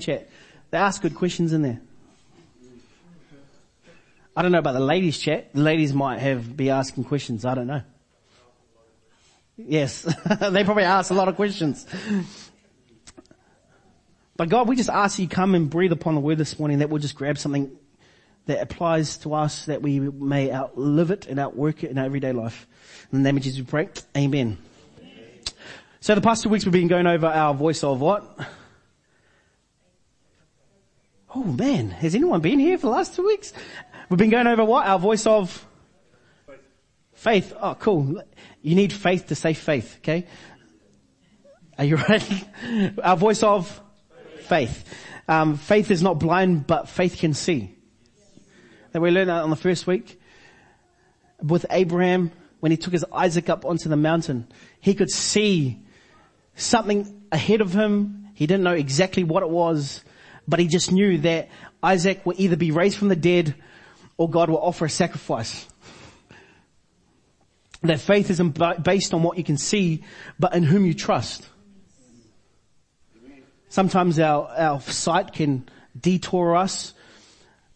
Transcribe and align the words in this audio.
chat. 0.00 0.28
They 0.70 0.78
ask 0.78 1.02
good 1.02 1.14
questions 1.14 1.52
in 1.52 1.62
there. 1.62 1.80
I 4.34 4.40
don't 4.40 4.52
know 4.52 4.58
about 4.58 4.72
the 4.72 4.80
ladies 4.80 5.18
chat. 5.18 5.52
The 5.52 5.60
ladies 5.60 5.92
might 5.92 6.20
have 6.20 6.56
be 6.56 6.70
asking 6.70 7.04
questions. 7.04 7.44
I 7.44 7.54
don't 7.54 7.66
know. 7.66 7.82
Yes, 9.56 10.02
they 10.50 10.64
probably 10.64 10.84
ask 10.84 11.10
a 11.10 11.14
lot 11.14 11.28
of 11.28 11.36
questions. 11.36 11.86
But 14.36 14.48
God, 14.48 14.66
we 14.66 14.76
just 14.76 14.88
ask 14.88 15.18
you 15.18 15.28
come 15.28 15.54
and 15.54 15.68
breathe 15.68 15.92
upon 15.92 16.14
the 16.14 16.20
word 16.20 16.38
this 16.38 16.58
morning 16.58 16.78
that 16.78 16.88
we'll 16.88 17.02
just 17.02 17.14
grab 17.14 17.36
something 17.36 17.70
that 18.46 18.62
applies 18.62 19.18
to 19.18 19.34
us 19.34 19.66
that 19.66 19.82
we 19.82 20.00
may 20.00 20.50
outlive 20.50 21.10
it 21.10 21.26
and 21.26 21.38
outwork 21.38 21.84
it 21.84 21.90
in 21.90 21.98
our 21.98 22.06
everyday 22.06 22.32
life. 22.32 22.66
In 23.12 23.18
the 23.18 23.24
name 23.24 23.36
of 23.36 23.42
Jesus 23.42 23.60
we 23.60 23.66
pray. 23.66 23.88
Amen. 24.16 24.56
So 26.00 26.14
the 26.14 26.22
past 26.22 26.42
two 26.42 26.48
weeks 26.48 26.64
we've 26.64 26.72
been 26.72 26.88
going 26.88 27.06
over 27.06 27.26
our 27.26 27.52
voice 27.52 27.84
of 27.84 28.00
what? 28.00 28.24
Oh 31.34 31.44
man, 31.44 31.90
has 31.90 32.14
anyone 32.14 32.40
been 32.42 32.58
here 32.58 32.76
for 32.76 32.88
the 32.88 32.92
last 32.92 33.14
two 33.14 33.24
weeks? 33.24 33.54
We've 34.10 34.18
been 34.18 34.30
going 34.30 34.46
over 34.46 34.64
what? 34.64 34.86
Our 34.86 34.98
voice 34.98 35.26
of 35.26 35.66
faith. 37.14 37.54
Oh 37.58 37.74
cool. 37.74 38.22
You 38.60 38.74
need 38.74 38.92
faith 38.92 39.28
to 39.28 39.34
say 39.34 39.54
faith, 39.54 39.96
okay? 39.98 40.26
Are 41.78 41.84
you 41.84 41.96
ready? 42.08 42.44
Our 43.02 43.16
voice 43.16 43.42
of 43.42 43.80
faith. 44.42 44.84
Um, 45.26 45.56
faith 45.56 45.90
is 45.90 46.02
not 46.02 46.18
blind, 46.18 46.66
but 46.66 46.88
faith 46.88 47.18
can 47.18 47.32
see. 47.32 47.74
That 48.92 49.00
we 49.00 49.10
learned 49.10 49.30
that 49.30 49.42
on 49.42 49.50
the 49.50 49.56
first 49.56 49.86
week 49.86 50.20
with 51.42 51.64
Abraham 51.70 52.30
when 52.60 52.72
he 52.72 52.76
took 52.76 52.92
his 52.92 53.06
Isaac 53.10 53.48
up 53.48 53.64
onto 53.64 53.88
the 53.88 53.96
mountain. 53.96 54.48
He 54.80 54.92
could 54.94 55.10
see 55.10 55.80
something 56.56 57.22
ahead 57.32 57.62
of 57.62 57.72
him. 57.72 58.28
He 58.34 58.46
didn't 58.46 58.64
know 58.64 58.74
exactly 58.74 59.24
what 59.24 59.42
it 59.42 59.48
was, 59.48 60.04
but 60.46 60.60
he 60.60 60.66
just 60.66 60.92
knew 60.92 61.18
that 61.18 61.48
Isaac 61.82 62.24
will 62.24 62.34
either 62.36 62.56
be 62.56 62.70
raised 62.70 62.98
from 62.98 63.08
the 63.08 63.16
dead 63.16 63.54
or 64.16 64.28
God 64.28 64.50
will 64.50 64.62
offer 64.62 64.84
a 64.84 64.90
sacrifice. 64.90 65.66
That 67.82 68.00
faith 68.00 68.30
isn't 68.30 68.58
based 68.82 69.12
on 69.12 69.22
what 69.22 69.38
you 69.38 69.44
can 69.44 69.56
see, 69.56 70.04
but 70.38 70.54
in 70.54 70.62
whom 70.62 70.86
you 70.86 70.94
trust. 70.94 71.48
Sometimes 73.68 74.18
our, 74.18 74.48
our 74.56 74.80
sight 74.80 75.32
can 75.32 75.68
detour 75.98 76.54
us, 76.54 76.94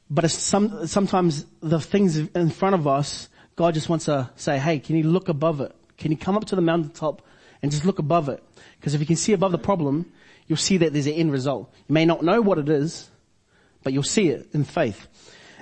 but 0.09 0.31
some, 0.31 0.87
sometimes 0.87 1.47
the 1.61 1.81
things 1.81 2.17
in 2.19 2.51
front 2.51 2.75
of 2.75 2.87
us, 2.87 3.29
God 3.57 3.75
just 3.75 3.89
wants 3.89 4.05
to 4.05 4.31
say, 4.37 4.59
hey, 4.59 4.79
can 4.79 4.97
you 4.97 5.05
look 5.05 5.29
above 5.29 5.61
it? 5.61 5.75
Can 5.97 6.13
you 6.13 6.19
come 6.19 6.37
up 6.37 6.45
to 6.47 6.57
the 6.57 6.63
mountaintop 6.63 7.23
and 7.63 7.73
just 7.73 7.85
look 7.85 7.99
above 7.99 8.29
it? 8.29 8.43
Because 8.79 8.95
if 8.95 9.01
you 9.01 9.07
can 9.07 9.17
see 9.17 9.33
above 9.33 9.53
the 9.53 9.59
problem, 9.59 10.13
you'll 10.47 10.57
see 10.57 10.79
that 10.79 10.93
there's 10.93 11.07
an 11.07 11.13
end 11.15 11.33
result. 11.33 11.73
You 11.89 11.93
may 11.93 12.05
not 12.05 12.23
know 12.23 12.41
what 12.41 12.59
it 12.59 12.69
is, 12.69 13.09
but 13.83 13.93
you'll 13.93 14.03
see 14.03 14.29
it 14.29 14.49
in 14.53 14.65
faith. 14.65 15.07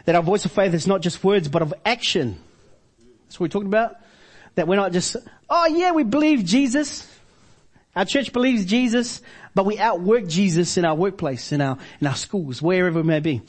That 0.04 0.14
our 0.14 0.22
voice 0.22 0.44
of 0.44 0.52
faith 0.52 0.74
is 0.74 0.86
not 0.86 1.00
just 1.00 1.22
words, 1.24 1.48
but 1.48 1.62
of 1.62 1.74
action. 1.84 2.38
That's 3.24 3.41
what 3.41 3.46
we're 3.46 3.52
talking 3.52 3.68
about. 3.68 3.96
That 4.54 4.68
we're 4.68 4.76
not 4.76 4.92
just, 4.92 5.16
oh 5.48 5.66
yeah, 5.66 5.92
we 5.92 6.04
believe 6.04 6.44
Jesus. 6.44 7.10
Our 7.96 8.04
church 8.04 8.32
believes 8.32 8.64
Jesus, 8.64 9.22
but 9.54 9.66
we 9.66 9.78
outwork 9.78 10.26
Jesus 10.26 10.76
in 10.76 10.84
our 10.84 10.94
workplace, 10.94 11.52
in 11.52 11.60
our, 11.60 11.78
in 12.00 12.06
our 12.06 12.16
schools, 12.16 12.60
wherever 12.60 13.00
it 13.00 13.04
may 13.04 13.20
be. 13.20 13.42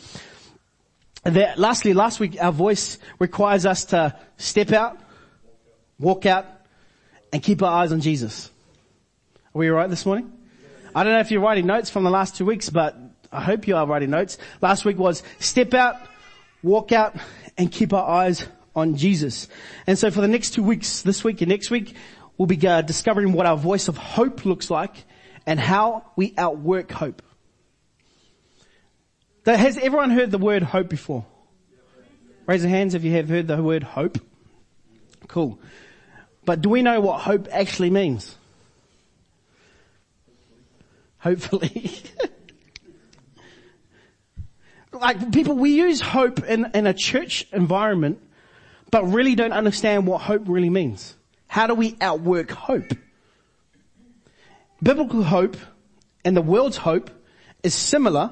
That, 1.24 1.58
lastly, 1.58 1.94
last 1.94 2.20
week, 2.20 2.38
our 2.40 2.52
voice 2.52 3.00
requires 3.18 3.66
us 3.66 3.86
to 3.86 4.16
step 4.38 4.72
out, 4.72 5.00
walk 6.00 6.28
out, 6.28 6.46
and 7.34 7.42
keep 7.42 7.64
our 7.64 7.82
eyes 7.82 7.92
on 7.92 8.02
Jesus. 8.02 8.52
Are 9.54 9.60
we 9.60 9.70
alright 9.70 9.90
this 9.90 10.06
morning? 10.06 10.35
I 10.96 11.04
don't 11.04 11.12
know 11.12 11.20
if 11.20 11.30
you're 11.30 11.42
writing 11.42 11.66
notes 11.66 11.90
from 11.90 12.06
the 12.06 12.10
last 12.10 12.38
two 12.38 12.46
weeks, 12.46 12.70
but 12.70 12.98
I 13.30 13.42
hope 13.42 13.68
you 13.68 13.76
are 13.76 13.86
writing 13.86 14.12
notes. 14.12 14.38
Last 14.62 14.86
week 14.86 14.98
was 14.98 15.24
step 15.40 15.74
out, 15.74 15.98
walk 16.64 16.94
out, 16.94 17.18
and 17.58 17.70
keep 17.70 17.92
our 17.92 18.10
eyes 18.10 18.48
on 18.74 18.96
Jesus. 18.96 19.50
And 19.88 20.00
so 20.00 20.10
for 20.10 20.22
the 20.22 20.30
next 20.30 20.52
two 20.52 20.64
weeks, 20.64 21.02
this 21.02 21.22
week 21.22 21.42
and 21.42 21.50
next 21.50 21.70
week, 21.70 21.98
we'll 22.38 22.46
be 22.46 22.66
uh, 22.66 22.80
discovering 22.82 23.34
what 23.34 23.46
our 23.46 23.58
voice 23.58 23.90
of 23.90 23.98
hope 23.98 24.46
looks 24.46 24.72
like 24.72 25.04
and 25.46 25.60
how 25.60 26.10
we 26.16 26.34
outwork 26.38 26.94
hope. 26.94 27.22
Has 29.46 29.78
everyone 29.78 30.12
heard 30.12 30.32
the 30.32 30.38
word 30.38 30.64
hope 30.64 30.88
before? 30.88 31.26
Raise 32.48 32.64
your 32.64 32.70
hands 32.70 32.94
if 32.94 33.04
you 33.04 33.12
have 33.12 33.28
heard 33.28 33.50
the 33.50 33.62
word 33.62 33.84
hope. 33.84 34.18
Cool. 35.28 35.60
But 36.46 36.62
do 36.62 36.70
we 36.70 36.84
know 36.84 37.02
what 37.02 37.20
hope 37.20 37.50
actually 37.52 37.90
means? 37.90 38.38
Hopefully. 41.26 41.92
like 44.94 45.32
people, 45.32 45.56
we 45.56 45.72
use 45.72 46.00
hope 46.00 46.44
in, 46.44 46.70
in 46.76 46.86
a 46.86 46.94
church 46.94 47.48
environment, 47.52 48.22
but 48.92 49.04
really 49.06 49.34
don't 49.34 49.52
understand 49.52 50.06
what 50.06 50.22
hope 50.22 50.44
really 50.46 50.70
means. 50.70 51.16
How 51.48 51.66
do 51.66 51.74
we 51.74 51.98
outwork 52.00 52.52
hope? 52.52 52.92
Biblical 54.84 55.24
hope 55.24 55.58
and 56.24 56.38
the 56.38 56.44
world's 56.44 56.78
hope 56.78 57.10
is 57.64 57.74
similar, 57.74 58.32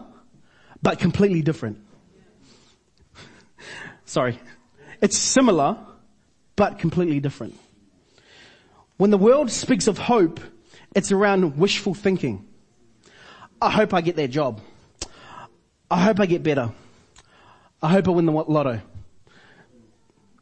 but 0.83 0.99
completely 0.99 1.41
different. 1.41 1.79
Sorry. 4.05 4.39
It's 5.01 5.17
similar, 5.17 5.79
but 6.55 6.77
completely 6.77 7.19
different. 7.19 7.57
When 8.97 9.09
the 9.09 9.17
world 9.17 9.49
speaks 9.49 9.87
of 9.87 9.97
hope, 9.97 10.39
it's 10.95 11.11
around 11.11 11.57
wishful 11.57 11.95
thinking. 11.95 12.49
I 13.63 13.69
hope 13.69 13.93
I 13.93 14.01
get 14.01 14.17
that 14.17 14.29
job. 14.29 14.61
I 15.89 16.01
hope 16.01 16.19
I 16.19 16.25
get 16.25 16.43
better. 16.43 16.71
I 17.81 17.89
hope 17.89 18.07
I 18.07 18.11
win 18.11 18.25
the 18.25 18.31
lotto. 18.31 18.81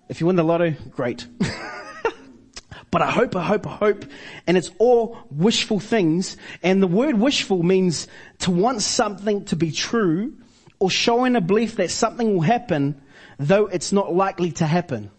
If 0.10 0.20
you 0.22 0.28
win 0.28 0.36
the 0.36 0.44
lotto, 0.44 0.72
great. 0.90 1.28
but 2.92 3.02
I 3.02 3.12
hope, 3.12 3.36
I 3.36 3.44
hope, 3.44 3.68
I 3.68 3.76
hope. 3.76 4.06
And 4.48 4.58
it's 4.58 4.72
all 4.80 5.20
wishful 5.30 5.80
things. 5.80 6.36
And 6.64 6.82
the 6.82 6.88
word 6.88 7.18
wishful 7.18 7.62
means 7.62 8.08
to 8.40 8.52
want 8.52 8.82
something 8.82 9.46
to 9.46 9.56
be 9.56 9.72
true 9.72 10.36
or 10.80 10.90
showing 10.90 11.36
a 11.36 11.42
belief 11.42 11.76
that 11.76 11.92
something 11.92 12.34
will 12.34 12.42
happen 12.42 13.02
though 13.38 13.68
it's 13.68 13.92
not 13.92 14.14
likely 14.14 14.52
to 14.54 14.66
happen. 14.66 15.12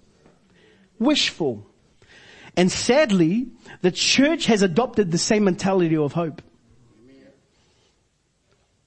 Wishful. 0.99 1.67
And 2.57 2.71
sadly, 2.71 3.49
the 3.81 3.91
church 3.91 4.47
has 4.47 4.63
adopted 4.63 5.11
the 5.11 5.19
same 5.19 5.45
mentality 5.45 5.97
of 5.97 6.13
hope. 6.13 6.43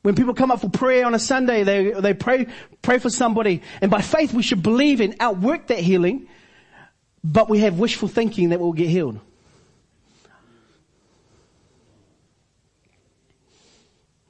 When 0.06 0.14
people 0.14 0.36
come 0.36 0.52
up 0.52 0.62
for 0.62 0.70
prayer 0.70 1.06
on 1.08 1.16
a 1.16 1.20
Sunday, 1.20 1.64
they, 1.64 1.90
they 1.90 2.14
pray, 2.14 2.46
pray 2.84 3.00
for 3.00 3.10
somebody, 3.10 3.64
and 3.82 3.90
by 3.90 4.02
faith 4.02 4.36
we 4.36 4.44
should 4.44 4.62
believe 4.62 5.02
and 5.02 5.16
outwork 5.20 5.68
that 5.68 5.80
healing 5.80 6.28
but 7.26 7.50
we 7.50 7.62
have 7.62 7.80
wishful 7.80 8.08
thinking 8.08 8.50
that 8.50 8.60
we'll 8.60 8.74
get 8.74 8.88
healed. 8.88 9.20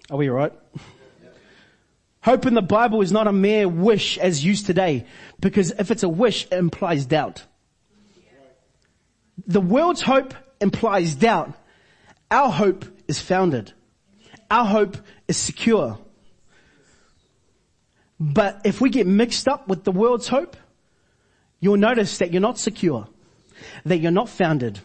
Are 0.10 0.16
we 0.16 0.30
right? 0.30 0.54
Hope 2.22 2.46
in 2.46 2.54
the 2.54 2.62
Bible 2.62 3.02
is 3.02 3.12
not 3.12 3.28
a 3.28 3.34
mere 3.34 3.68
wish 3.68 4.18
as 4.18 4.46
used 4.46 4.66
today, 4.66 5.06
because 5.42 5.72
if 5.72 5.92
it's 5.92 6.04
a 6.04 6.10
wish, 6.10 6.46
it 6.46 6.54
implies 6.54 7.06
doubt. 7.06 7.44
The 9.46 9.62
world's 9.62 10.02
hope 10.02 10.34
implies 10.62 11.16
doubt. 11.16 11.52
Our 12.32 12.50
hope 12.50 12.86
is 13.10 13.20
founded. 13.20 13.74
Our 14.50 14.66
hope 14.66 14.98
is 15.28 15.38
secure. 15.38 15.98
But 18.20 18.62
if 18.64 18.80
we 18.80 18.90
get 18.90 19.08
mixed 19.08 19.48
up 19.48 19.68
with 19.68 19.84
the 19.84 19.92
world's 19.92 20.28
hope, 20.28 20.56
you'll 21.60 21.78
notice 21.78 22.20
that 22.20 22.32
you're 22.32 22.42
not 22.42 22.58
secure, 22.58 23.08
that 23.86 23.98
you're 23.98 24.12
not 24.12 24.30
founded. 24.30 24.80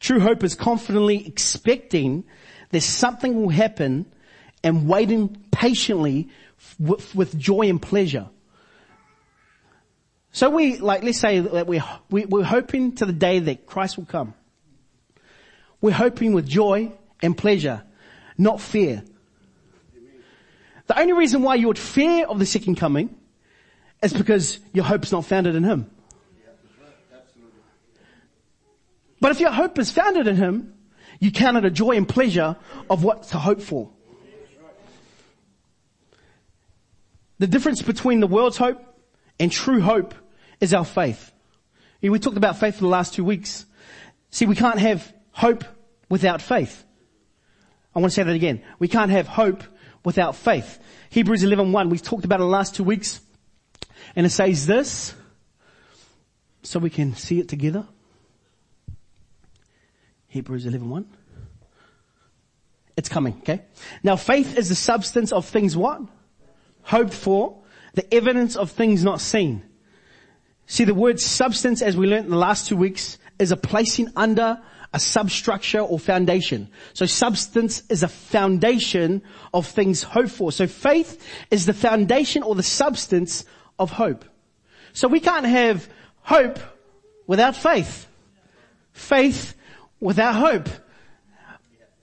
True 0.00 0.20
hope 0.20 0.44
is 0.44 0.54
confidently 0.54 1.26
expecting 1.26 2.24
that 2.70 2.82
something 2.82 3.40
will 3.40 3.48
happen 3.48 4.06
and 4.62 4.88
waiting 4.88 5.36
patiently 5.50 6.28
with, 6.78 7.36
joy 7.38 7.68
and 7.68 7.80
pleasure. 7.80 8.28
So 10.32 10.50
we, 10.50 10.78
like, 10.78 11.02
let's 11.02 11.18
say 11.18 11.40
that 11.40 11.66
we're, 11.66 11.82
we, 12.10 12.22
are 12.22 12.26
we 12.26 12.40
are 12.42 12.44
hoping 12.44 12.94
to 12.96 13.06
the 13.06 13.12
day 13.12 13.38
that 13.40 13.66
Christ 13.66 13.96
will 13.96 14.04
come. 14.04 14.34
We're 15.80 15.90
hoping 15.92 16.32
with 16.32 16.46
joy 16.46 16.92
and 17.22 17.36
pleasure, 17.36 17.82
not 18.36 18.60
fear. 18.60 19.02
The 20.86 20.98
only 20.98 21.12
reason 21.12 21.42
why 21.42 21.56
you 21.56 21.66
would 21.68 21.78
fear 21.78 22.26
of 22.26 22.38
the 22.38 22.46
second 22.46 22.76
coming 22.76 23.14
is 24.02 24.12
because 24.12 24.58
your 24.72 24.84
hope's 24.84 25.12
not 25.12 25.24
founded 25.24 25.54
in 25.54 25.64
Him. 25.64 25.90
But 29.20 29.32
if 29.32 29.40
your 29.40 29.50
hope 29.50 29.78
is 29.78 29.90
founded 29.90 30.26
in 30.26 30.36
Him, 30.36 30.74
you 31.20 31.32
count 31.32 31.56
it 31.56 31.64
a 31.64 31.70
joy 31.70 31.92
and 31.92 32.08
pleasure 32.08 32.56
of 32.88 33.02
what 33.02 33.24
to 33.24 33.38
hope 33.38 33.60
for. 33.60 33.90
The 37.38 37.46
difference 37.46 37.82
between 37.82 38.20
the 38.20 38.26
world's 38.26 38.56
hope 38.56 38.82
and 39.38 39.50
true 39.50 39.80
hope 39.80 40.14
is 40.60 40.74
our 40.74 40.84
faith. 40.84 41.32
We 42.00 42.18
talked 42.18 42.36
about 42.36 42.58
faith 42.58 42.76
for 42.76 42.82
the 42.82 42.88
last 42.88 43.14
two 43.14 43.24
weeks. 43.24 43.66
See, 44.30 44.46
we 44.46 44.54
can't 44.54 44.78
have 44.78 45.12
hope 45.32 45.64
without 46.08 46.40
faith. 46.40 46.84
I 47.98 48.00
want 48.00 48.12
to 48.12 48.14
say 48.14 48.22
that 48.22 48.36
again. 48.36 48.62
We 48.78 48.86
can't 48.86 49.10
have 49.10 49.26
hope 49.26 49.64
without 50.04 50.36
faith. 50.36 50.78
Hebrews 51.10 51.42
11.1, 51.42 51.90
we've 51.90 52.00
talked 52.00 52.24
about 52.24 52.36
it 52.36 52.44
the 52.44 52.48
last 52.48 52.76
two 52.76 52.84
weeks. 52.84 53.20
And 54.14 54.24
it 54.24 54.30
says 54.30 54.68
this, 54.68 55.16
so 56.62 56.78
we 56.78 56.90
can 56.90 57.16
see 57.16 57.40
it 57.40 57.48
together. 57.48 57.84
Hebrews 60.28 60.64
11.1. 60.64 61.06
It's 62.96 63.08
coming, 63.08 63.34
okay? 63.40 63.62
Now 64.04 64.14
faith 64.14 64.56
is 64.56 64.68
the 64.68 64.76
substance 64.76 65.32
of 65.32 65.44
things 65.46 65.76
what? 65.76 66.00
Hoped 66.82 67.12
for, 67.12 67.58
the 67.94 68.14
evidence 68.14 68.54
of 68.54 68.70
things 68.70 69.02
not 69.02 69.20
seen. 69.20 69.64
See 70.66 70.84
the 70.84 70.94
word 70.94 71.18
substance 71.18 71.82
as 71.82 71.96
we 71.96 72.06
learned 72.06 72.26
in 72.26 72.30
the 72.30 72.36
last 72.36 72.68
two 72.68 72.76
weeks 72.76 73.18
is 73.40 73.50
a 73.50 73.56
placing 73.56 74.12
under 74.14 74.62
a 74.92 74.98
substructure 74.98 75.80
or 75.80 75.98
foundation. 75.98 76.68
So 76.94 77.06
substance 77.06 77.82
is 77.88 78.02
a 78.02 78.08
foundation 78.08 79.22
of 79.52 79.66
things 79.66 80.02
hoped 80.02 80.30
for. 80.30 80.50
So 80.50 80.66
faith 80.66 81.22
is 81.50 81.66
the 81.66 81.74
foundation 81.74 82.42
or 82.42 82.54
the 82.54 82.62
substance 82.62 83.44
of 83.78 83.90
hope. 83.90 84.24
So 84.92 85.08
we 85.08 85.20
can't 85.20 85.46
have 85.46 85.88
hope 86.22 86.58
without 87.26 87.54
faith. 87.54 88.06
Faith 88.92 89.54
without 90.00 90.34
hope. 90.34 90.68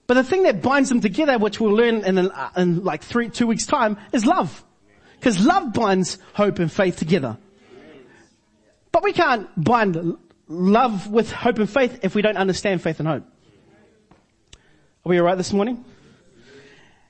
But 0.07 0.13
the 0.15 0.23
thing 0.23 0.43
that 0.43 0.61
binds 0.61 0.89
them 0.89 1.01
together, 1.01 1.37
which 1.39 1.59
we'll 1.59 1.73
learn 1.73 2.05
in, 2.05 2.31
in 2.55 2.83
like 2.83 3.03
three, 3.03 3.29
two 3.29 3.47
weeks 3.47 3.65
time, 3.65 3.97
is 4.13 4.25
love. 4.25 4.63
Because 5.19 5.43
love 5.43 5.73
binds 5.73 6.19
hope 6.33 6.59
and 6.59 6.71
faith 6.71 6.97
together. 6.97 7.37
But 8.91 9.03
we 9.03 9.13
can't 9.13 9.49
bind 9.61 10.17
love 10.47 11.07
with 11.07 11.31
hope 11.31 11.59
and 11.59 11.69
faith 11.69 11.99
if 12.03 12.15
we 12.15 12.21
don't 12.21 12.37
understand 12.37 12.81
faith 12.81 12.99
and 12.99 13.07
hope. 13.07 13.23
Are 15.05 15.09
we 15.09 15.19
alright 15.19 15.37
this 15.37 15.53
morning? 15.53 15.83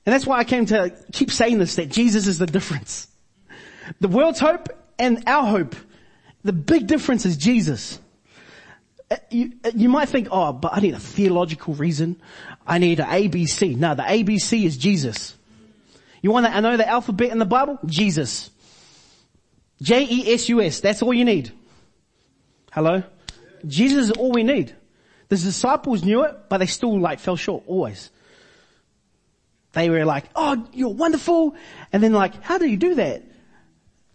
And 0.05 0.13
that's 0.13 0.25
why 0.25 0.37
I 0.37 0.43
came 0.43 0.65
to 0.67 0.95
keep 1.11 1.31
saying 1.31 1.57
this, 1.57 1.75
that 1.75 1.89
Jesus 1.89 2.27
is 2.27 2.37
the 2.37 2.45
difference. 2.45 3.07
The 3.99 4.07
world's 4.07 4.39
hope 4.39 4.69
and 4.99 5.23
our 5.27 5.45
hope. 5.45 5.75
The 6.43 6.53
big 6.53 6.87
difference 6.87 7.25
is 7.25 7.37
Jesus. 7.37 7.99
Uh, 9.09 9.17
you, 9.29 9.53
uh, 9.63 9.71
you 9.75 9.89
might 9.89 10.09
think, 10.09 10.27
oh, 10.31 10.53
but 10.53 10.73
I 10.73 10.79
need 10.79 10.93
a 10.93 10.99
theological 10.99 11.73
reason. 11.73 12.21
I 12.67 12.77
need 12.77 12.99
an 12.99 13.07
ABC. 13.07 13.75
No, 13.75 13.95
the 13.95 14.03
ABC 14.03 14.65
is 14.65 14.77
Jesus. 14.77 15.35
You 16.21 16.31
want 16.31 16.45
to 16.45 16.61
know 16.61 16.77
the 16.77 16.87
alphabet 16.87 17.31
in 17.31 17.39
the 17.39 17.45
Bible? 17.45 17.79
Jesus. 17.85 18.49
J-E-S-U-S. 19.81 20.79
That's 20.79 21.01
all 21.01 21.13
you 21.13 21.25
need. 21.25 21.51
Hello? 22.71 23.03
Jesus 23.67 24.05
is 24.05 24.11
all 24.11 24.31
we 24.31 24.43
need. 24.43 24.75
The 25.29 25.37
disciples 25.37 26.03
knew 26.03 26.23
it, 26.23 26.35
but 26.49 26.59
they 26.59 26.65
still 26.67 26.99
like 26.99 27.19
fell 27.19 27.35
short 27.35 27.63
always. 27.67 28.11
They 29.73 29.89
were 29.89 30.05
like, 30.05 30.25
oh, 30.35 30.67
you're 30.71 30.93
wonderful. 30.93 31.55
And 31.91 32.01
then 32.01 32.13
like, 32.13 32.41
how 32.41 32.57
do 32.57 32.65
you 32.65 32.77
do 32.77 32.95
that? 32.95 33.23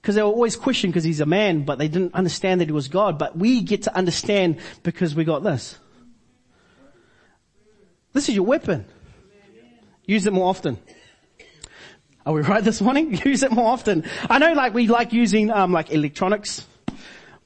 Because 0.00 0.14
they 0.14 0.22
were 0.22 0.28
always 0.28 0.56
questioning 0.56 0.92
because 0.92 1.04
he's 1.04 1.20
a 1.20 1.26
man, 1.26 1.64
but 1.64 1.78
they 1.78 1.88
didn't 1.88 2.14
understand 2.14 2.60
that 2.60 2.68
he 2.68 2.72
was 2.72 2.88
God. 2.88 3.18
But 3.18 3.36
we 3.36 3.60
get 3.60 3.82
to 3.82 3.94
understand 3.94 4.58
because 4.82 5.14
we 5.14 5.24
got 5.24 5.42
this. 5.42 5.78
This 8.12 8.28
is 8.28 8.34
your 8.34 8.46
weapon. 8.46 8.86
Use 10.06 10.26
it 10.26 10.32
more 10.32 10.48
often. 10.48 10.78
Are 12.24 12.32
we 12.32 12.40
right 12.52 12.64
this 12.64 12.80
morning? 12.80 13.20
Use 13.24 13.42
it 13.42 13.52
more 13.52 13.70
often. 13.70 14.04
I 14.28 14.38
know 14.38 14.54
like 14.54 14.72
we 14.72 14.88
like 14.88 15.12
using 15.12 15.50
um, 15.50 15.72
like 15.72 15.92
electronics, 15.92 16.66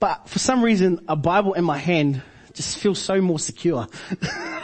but 0.04 0.28
for 0.28 0.38
some 0.38 0.62
reason 0.62 1.02
a 1.08 1.16
Bible 1.16 1.54
in 1.54 1.64
my 1.64 1.78
hand 1.78 2.20
just 2.52 2.76
feels 2.76 2.98
so 2.98 3.22
more 3.22 3.38
secure 3.38 3.86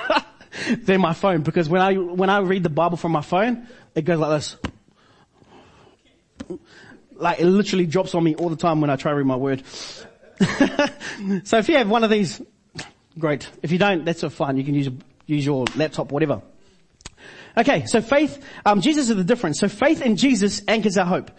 than 0.82 1.00
my 1.00 1.14
phone 1.14 1.40
because 1.40 1.66
when 1.66 1.80
I 1.80 1.94
when 1.94 2.28
I 2.28 2.40
read 2.40 2.62
the 2.62 2.68
Bible 2.68 2.98
from 2.98 3.12
my 3.12 3.22
phone, 3.22 3.66
it 3.94 4.04
goes 4.04 4.18
like 4.18 4.38
this. 4.38 4.56
Like 7.12 7.40
it 7.40 7.46
literally 7.46 7.86
drops 7.86 8.14
on 8.14 8.22
me 8.22 8.34
all 8.34 8.50
the 8.50 8.56
time 8.56 8.82
when 8.82 8.90
I 8.90 8.96
try 8.96 9.12
to 9.12 9.16
read 9.16 9.26
my 9.26 9.36
word. 9.36 9.62
so 11.44 11.56
if 11.56 11.70
you 11.70 11.78
have 11.78 11.88
one 11.88 12.04
of 12.04 12.10
these, 12.10 12.42
great. 13.18 13.48
If 13.62 13.72
you 13.72 13.78
don't, 13.78 14.04
that's 14.04 14.22
fine. 14.34 14.58
You 14.58 14.64
can 14.64 14.74
use 14.74 14.90
use 15.24 15.46
your 15.46 15.64
laptop, 15.74 16.12
whatever. 16.12 16.42
Okay, 17.56 17.86
so 17.86 18.02
faith, 18.02 18.44
um, 18.66 18.82
Jesus 18.82 19.08
is 19.08 19.16
the 19.16 19.24
difference. 19.24 19.58
So 19.58 19.68
faith 19.70 20.02
in 20.02 20.16
Jesus 20.16 20.60
anchors 20.68 20.98
our 20.98 21.06
hope. 21.06 21.30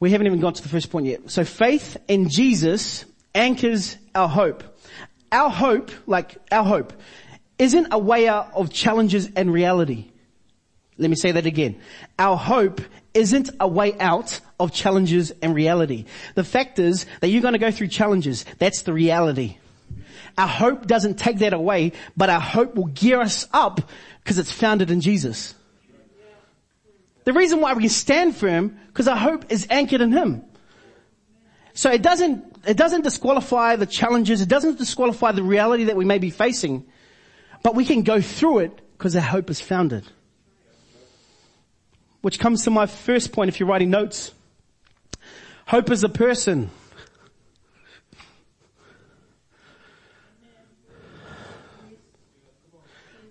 We 0.00 0.10
haven't 0.10 0.26
even 0.26 0.40
got 0.40 0.56
to 0.56 0.62
the 0.62 0.68
first 0.68 0.90
point 0.90 1.06
yet. 1.06 1.30
So 1.30 1.44
faith 1.44 1.96
in 2.06 2.28
Jesus 2.28 3.04
anchors 3.34 3.96
our 4.14 4.28
hope. 4.28 4.62
Our 5.32 5.50
hope, 5.50 5.90
like 6.06 6.36
our 6.52 6.64
hope, 6.64 6.92
isn't 7.58 7.88
a 7.90 7.98
way 7.98 8.28
out 8.28 8.52
of 8.54 8.72
challenges 8.72 9.28
and 9.34 9.52
reality. 9.52 10.10
Let 10.96 11.10
me 11.10 11.16
say 11.16 11.32
that 11.32 11.46
again. 11.46 11.80
Our 12.18 12.36
hope 12.36 12.80
isn't 13.14 13.50
a 13.60 13.68
way 13.68 13.98
out 13.98 14.40
of 14.60 14.72
challenges 14.72 15.32
and 15.42 15.54
reality. 15.54 16.04
The 16.34 16.44
fact 16.44 16.78
is 16.78 17.06
that 17.20 17.28
you're 17.28 17.42
going 17.42 17.52
to 17.52 17.58
go 17.58 17.70
through 17.70 17.88
challenges. 17.88 18.44
That's 18.58 18.82
the 18.82 18.92
reality. 18.92 19.58
Our 20.36 20.48
hope 20.48 20.86
doesn't 20.86 21.18
take 21.18 21.38
that 21.38 21.52
away, 21.52 21.92
but 22.16 22.30
our 22.30 22.40
hope 22.40 22.74
will 22.76 22.86
gear 22.86 23.20
us 23.20 23.46
up 23.52 23.80
because 24.22 24.38
it's 24.38 24.52
founded 24.52 24.90
in 24.90 25.00
Jesus. 25.00 25.54
The 27.28 27.34
reason 27.34 27.60
why 27.60 27.74
we 27.74 27.82
can 27.82 27.90
stand 27.90 28.34
firm, 28.34 28.80
because 28.86 29.06
our 29.06 29.14
hope 29.14 29.52
is 29.52 29.66
anchored 29.68 30.00
in 30.00 30.12
Him. 30.12 30.44
So 31.74 31.90
it 31.90 32.00
doesn't, 32.00 32.56
it 32.66 32.78
doesn't 32.78 33.02
disqualify 33.02 33.76
the 33.76 33.84
challenges, 33.84 34.40
it 34.40 34.48
doesn't 34.48 34.78
disqualify 34.78 35.32
the 35.32 35.42
reality 35.42 35.84
that 35.84 35.96
we 35.96 36.06
may 36.06 36.16
be 36.16 36.30
facing, 36.30 36.86
but 37.62 37.74
we 37.74 37.84
can 37.84 38.00
go 38.00 38.22
through 38.22 38.60
it 38.60 38.80
because 38.92 39.14
our 39.14 39.20
hope 39.20 39.50
is 39.50 39.60
founded. 39.60 40.06
Which 42.22 42.38
comes 42.40 42.64
to 42.64 42.70
my 42.70 42.86
first 42.86 43.30
point 43.30 43.48
if 43.48 43.60
you're 43.60 43.68
writing 43.68 43.90
notes. 43.90 44.32
Hope 45.66 45.90
is 45.90 46.04
a 46.04 46.08
person. 46.08 46.70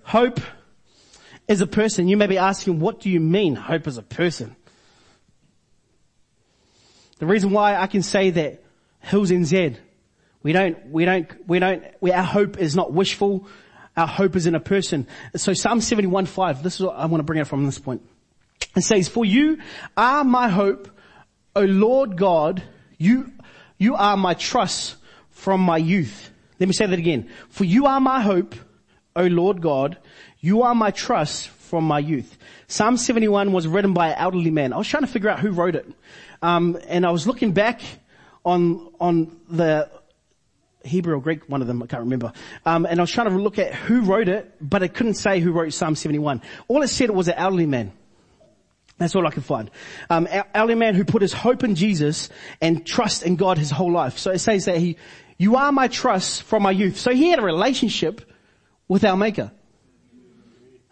Hope 0.03 0.39
is 1.47 1.61
a 1.61 1.67
person. 1.67 2.07
You 2.07 2.17
may 2.17 2.27
be 2.27 2.37
asking, 2.37 2.79
what 2.79 2.99
do 2.99 3.09
you 3.09 3.19
mean 3.19 3.55
hope 3.55 3.87
is 3.87 3.97
a 3.97 4.03
person? 4.03 4.55
The 7.19 7.25
reason 7.25 7.51
why 7.51 7.75
I 7.75 7.87
can 7.87 8.03
say 8.03 8.29
that 8.31 8.63
Hills 8.99 9.31
NZ, 9.31 9.77
we 10.43 10.51
don't, 10.51 10.87
we 10.87 11.05
don't, 11.05 11.47
we 11.47 11.59
don't, 11.59 11.83
we, 11.99 12.11
our 12.11 12.23
hope 12.23 12.57
is 12.57 12.75
not 12.75 12.93
wishful. 12.93 13.47
Our 13.95 14.07
hope 14.07 14.35
is 14.35 14.45
in 14.45 14.53
a 14.53 14.59
person. 14.59 15.07
So 15.35 15.53
Psalm 15.53 15.81
71 15.81 16.27
5, 16.27 16.61
this 16.61 16.75
is 16.75 16.85
what 16.85 16.97
I 16.97 17.05
want 17.07 17.19
to 17.19 17.23
bring 17.23 17.39
out 17.39 17.47
from 17.47 17.65
this 17.65 17.79
point. 17.79 18.01
It 18.75 18.81
says, 18.81 19.07
for 19.07 19.25
you 19.25 19.57
are 19.95 20.23
my 20.23 20.49
hope, 20.49 20.89
O 21.55 21.61
Lord 21.61 22.17
God, 22.17 22.61
you, 22.97 23.31
you 23.79 23.95
are 23.95 24.15
my 24.15 24.35
trust 24.35 24.95
from 25.31 25.61
my 25.61 25.77
youth. 25.77 26.29
Let 26.59 26.67
me 26.67 26.73
say 26.73 26.85
that 26.85 26.99
again. 26.99 27.29
For 27.49 27.63
you 27.63 27.87
are 27.87 27.99
my 27.99 28.21
hope, 28.21 28.53
O 29.15 29.23
Lord 29.23 29.61
God, 29.61 29.97
you 30.39 30.63
are 30.63 30.75
my 30.75 30.91
trust 30.91 31.47
from 31.47 31.83
my 31.83 31.99
youth. 31.99 32.37
Psalm 32.67 32.97
71 32.97 33.51
was 33.51 33.67
written 33.67 33.93
by 33.93 34.09
an 34.09 34.17
elderly 34.17 34.51
man. 34.51 34.73
I 34.73 34.77
was 34.77 34.87
trying 34.87 35.03
to 35.03 35.07
figure 35.07 35.29
out 35.29 35.39
who 35.39 35.51
wrote 35.51 35.75
it. 35.75 35.87
Um, 36.41 36.77
and 36.87 37.05
I 37.05 37.11
was 37.11 37.27
looking 37.27 37.51
back 37.51 37.81
on, 38.45 38.91
on 38.99 39.35
the 39.49 39.89
Hebrew 40.83 41.15
or 41.15 41.21
Greek, 41.21 41.47
one 41.49 41.61
of 41.61 41.67
them, 41.67 41.83
I 41.83 41.87
can't 41.87 42.03
remember. 42.03 42.31
Um, 42.65 42.85
and 42.85 42.99
I 42.99 43.03
was 43.03 43.11
trying 43.11 43.29
to 43.29 43.35
look 43.35 43.59
at 43.59 43.73
who 43.73 44.01
wrote 44.01 44.29
it, 44.29 44.51
but 44.61 44.83
it 44.83 44.93
couldn't 44.93 45.15
say 45.15 45.39
who 45.39 45.51
wrote 45.51 45.73
Psalm 45.73 45.95
71. 45.95 46.41
All 46.67 46.81
it 46.81 46.87
said 46.87 47.09
was 47.09 47.27
an 47.27 47.35
elderly 47.35 47.65
man. 47.65 47.91
That's 48.97 49.15
all 49.15 49.27
I 49.27 49.31
could 49.31 49.45
find. 49.45 49.69
Um, 50.09 50.27
elderly 50.53 50.75
man 50.75 50.95
who 50.95 51.05
put 51.05 51.21
his 51.21 51.33
hope 51.33 51.63
in 51.63 51.75
Jesus 51.75 52.29
and 52.61 52.85
trust 52.85 53.23
in 53.23 53.35
God 53.35 53.57
his 53.57 53.69
whole 53.69 53.91
life. 53.91 54.17
So 54.17 54.31
it 54.31 54.39
says 54.39 54.65
that 54.65 54.77
he, 54.77 54.97
you 55.37 55.55
are 55.55 55.71
my 55.71 55.87
trust 55.87 56.43
from 56.43 56.63
my 56.63 56.71
youth. 56.71 56.97
So 56.97 57.11
he 57.11 57.29
had 57.29 57.39
a 57.39 57.43
relationship 57.43 58.21
with 58.87 59.03
our 59.03 59.17
maker. 59.17 59.51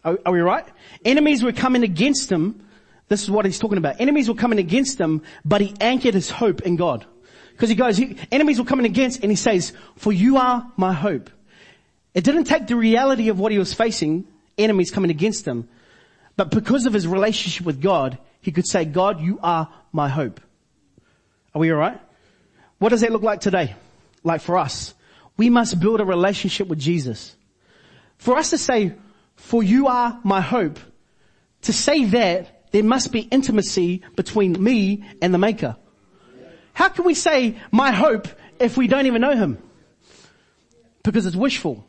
Are, 0.06 0.18
are 0.26 0.32
we 0.32 0.40
right? 0.40 0.66
Enemies 1.04 1.44
were 1.44 1.52
coming 1.52 1.84
against 1.84 2.32
him. 2.32 2.66
This 3.10 3.24
is 3.24 3.30
what 3.30 3.46
he's 3.46 3.60
talking 3.60 3.78
about. 3.78 4.00
Enemies 4.00 4.30
were 4.30 4.36
coming 4.36 4.60
against 4.60 5.00
him, 5.00 5.24
but 5.44 5.60
he 5.60 5.76
anchored 5.82 6.14
his 6.14 6.30
hope 6.30 6.62
in 6.62 6.76
God. 6.78 7.06
Because 7.52 7.70
he 7.70 7.76
goes, 7.76 7.98
he, 7.98 8.16
enemies 8.32 8.60
were 8.60 8.66
coming 8.66 8.86
against 8.86 9.22
and 9.22 9.32
he 9.32 9.36
says, 9.36 9.74
for 9.96 10.14
you 10.14 10.38
are 10.38 10.72
my 10.78 10.94
hope. 10.94 11.30
It 12.14 12.24
didn't 12.24 12.46
take 12.46 12.68
the 12.68 12.76
reality 12.76 13.30
of 13.30 13.40
what 13.40 13.52
he 13.52 13.58
was 13.58 13.74
facing, 13.74 14.26
enemies 14.58 14.92
coming 14.92 15.12
against 15.12 15.46
him, 15.46 15.68
but 16.38 16.52
because 16.52 16.86
of 16.86 16.94
his 16.94 17.08
relationship 17.08 17.66
with 17.66 17.82
God, 17.82 18.18
he 18.42 18.52
could 18.52 18.68
say, 18.68 18.86
God, 18.86 19.22
you 19.22 19.40
are 19.42 19.70
my 19.92 20.10
hope. 20.10 20.40
Are 21.54 21.60
we 21.60 21.72
alright? 21.72 22.00
What 22.80 22.90
does 22.90 23.02
that 23.02 23.12
look 23.12 23.24
like 23.24 23.40
today? 23.40 23.76
Like 24.24 24.42
for 24.42 24.58
us? 24.58 24.94
We 25.38 25.50
must 25.50 25.80
build 25.80 26.02
a 26.02 26.06
relationship 26.06 26.68
with 26.68 26.80
Jesus. 26.80 27.36
For 28.18 28.38
us 28.38 28.50
to 28.50 28.58
say, 28.58 28.94
for 29.46 29.62
you 29.62 29.86
are 29.86 30.20
my 30.24 30.42
hope, 30.42 30.80
to 31.62 31.72
say 31.72 32.06
that, 32.06 32.72
there 32.72 32.84
must 32.84 33.12
be 33.12 33.20
intimacy 33.20 34.02
between 34.16 34.62
me 34.62 35.06
and 35.22 35.32
the 35.32 35.38
maker. 35.38 35.78
How 36.74 36.90
can 36.90 37.06
we 37.06 37.14
say 37.14 37.56
my 37.72 37.92
hope 37.92 38.28
if 38.60 38.76
we 38.76 38.88
don't 38.88 39.06
even 39.06 39.22
know 39.22 39.36
him? 39.36 39.60
Because 41.04 41.28
it's 41.28 41.36
wishful. 41.36 41.86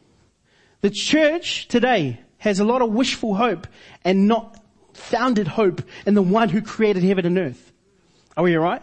The 0.82 0.90
church 0.90 1.66
today 1.68 2.20
has 2.36 2.60
a 2.60 2.64
lot 2.64 2.82
of 2.82 2.90
wishful 2.90 3.34
hope 3.34 3.66
and 4.04 4.28
not 4.28 4.62
founded 4.92 5.48
hope 5.48 5.80
in 6.04 6.12
the 6.12 6.22
one 6.22 6.50
who 6.50 6.60
created 6.60 7.04
heaven 7.04 7.24
and 7.24 7.38
earth. 7.38 7.72
Are 8.36 8.44
we 8.44 8.54
alright? 8.54 8.82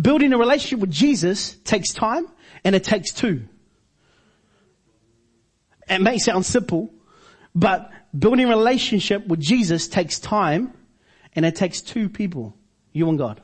Building 0.00 0.32
a 0.32 0.38
relationship 0.38 0.78
with 0.78 0.92
Jesus 0.92 1.56
takes 1.64 1.92
time 1.92 2.28
and 2.62 2.76
it 2.76 2.84
takes 2.84 3.12
two. 3.12 3.42
It 5.90 6.00
may 6.00 6.18
sound 6.18 6.46
simple, 6.46 6.92
but 7.58 7.90
building 8.16 8.48
relationship 8.48 9.26
with 9.26 9.40
Jesus 9.40 9.88
takes 9.88 10.20
time 10.20 10.72
and 11.34 11.44
it 11.44 11.56
takes 11.56 11.80
two 11.80 12.08
people, 12.08 12.56
you 12.92 13.08
and 13.08 13.18
God. 13.18 13.40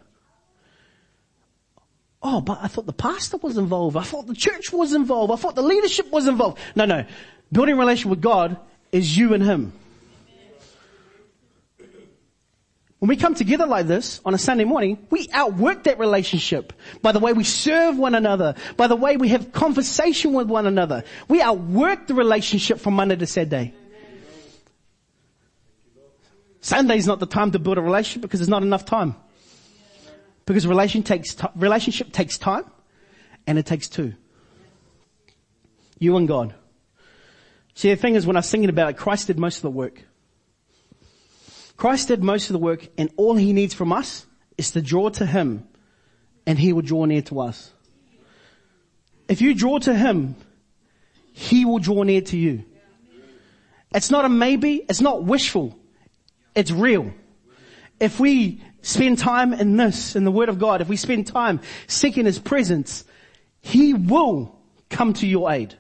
Oh, 2.22 2.40
but 2.40 2.60
I 2.62 2.68
thought 2.68 2.86
the 2.86 2.92
pastor 2.92 3.38
was 3.38 3.58
involved. 3.58 3.96
I 3.96 4.04
thought 4.04 4.28
the 4.28 4.34
church 4.34 4.72
was 4.72 4.94
involved. 4.94 5.32
I 5.32 5.36
thought 5.36 5.56
the 5.56 5.62
leadership 5.62 6.12
was 6.12 6.28
involved. 6.28 6.60
No, 6.76 6.84
no. 6.84 7.04
Building 7.50 7.76
relationship 7.76 8.10
with 8.10 8.20
God 8.20 8.56
is 8.92 9.18
you 9.18 9.34
and 9.34 9.42
Him. 9.42 9.72
When 13.00 13.08
we 13.08 13.16
come 13.16 13.34
together 13.34 13.66
like 13.66 13.88
this 13.88 14.20
on 14.24 14.32
a 14.32 14.38
Sunday 14.38 14.64
morning, 14.64 15.06
we 15.10 15.28
outwork 15.32 15.82
that 15.84 15.98
relationship 15.98 16.72
by 17.02 17.10
the 17.10 17.18
way 17.18 17.32
we 17.32 17.44
serve 17.44 17.98
one 17.98 18.14
another, 18.14 18.54
by 18.76 18.86
the 18.86 18.96
way 18.96 19.16
we 19.16 19.28
have 19.30 19.50
conversation 19.50 20.34
with 20.34 20.46
one 20.46 20.66
another. 20.66 21.02
We 21.26 21.42
outwork 21.42 22.06
the 22.06 22.14
relationship 22.14 22.78
from 22.78 22.94
Monday 22.94 23.16
to 23.16 23.26
Saturday. 23.26 23.74
Sunday's 26.64 27.06
not 27.06 27.20
the 27.20 27.26
time 27.26 27.50
to 27.50 27.58
build 27.58 27.76
a 27.76 27.82
relationship 27.82 28.22
because 28.22 28.40
there's 28.40 28.48
not 28.48 28.62
enough 28.62 28.86
time. 28.86 29.16
Because 30.46 30.66
relation 30.66 31.02
takes 31.02 31.34
t- 31.34 31.46
relationship 31.54 32.10
takes 32.10 32.38
time 32.38 32.64
and 33.46 33.58
it 33.58 33.66
takes 33.66 33.86
two. 33.86 34.14
You 35.98 36.16
and 36.16 36.26
God. 36.26 36.54
See, 37.74 37.90
the 37.90 37.96
thing 37.96 38.14
is 38.14 38.26
when 38.26 38.36
I 38.36 38.38
was 38.38 38.50
thinking 38.50 38.70
about 38.70 38.88
it, 38.88 38.96
Christ 38.96 39.26
did 39.26 39.38
most 39.38 39.56
of 39.56 39.62
the 39.62 39.72
work. 39.72 40.04
Christ 41.76 42.08
did 42.08 42.24
most 42.24 42.48
of 42.48 42.54
the 42.54 42.58
work 42.58 42.88
and 42.96 43.10
all 43.18 43.36
he 43.36 43.52
needs 43.52 43.74
from 43.74 43.92
us 43.92 44.24
is 44.56 44.70
to 44.70 44.80
draw 44.80 45.10
to 45.10 45.26
him 45.26 45.68
and 46.46 46.58
he 46.58 46.72
will 46.72 46.80
draw 46.80 47.04
near 47.04 47.20
to 47.22 47.40
us. 47.40 47.74
If 49.28 49.42
you 49.42 49.54
draw 49.54 49.80
to 49.80 49.94
him, 49.94 50.34
he 51.34 51.66
will 51.66 51.78
draw 51.78 52.04
near 52.04 52.22
to 52.22 52.38
you. 52.38 52.64
It's 53.94 54.10
not 54.10 54.24
a 54.24 54.30
maybe, 54.30 54.76
it's 54.88 55.02
not 55.02 55.24
wishful, 55.24 55.78
it's 56.54 56.70
real. 56.70 57.12
If 58.00 58.20
we 58.20 58.62
spend 58.82 59.18
time 59.18 59.52
in 59.52 59.76
this, 59.76 60.16
in 60.16 60.24
the 60.24 60.30
Word 60.30 60.48
of 60.48 60.58
God, 60.58 60.80
if 60.80 60.88
we 60.88 60.96
spend 60.96 61.26
time 61.26 61.60
seeking 61.86 62.26
His 62.26 62.38
presence, 62.38 63.04
He 63.60 63.94
will 63.94 64.58
come 64.90 65.12
to 65.14 65.26
your 65.26 65.50
aid. 65.50 65.74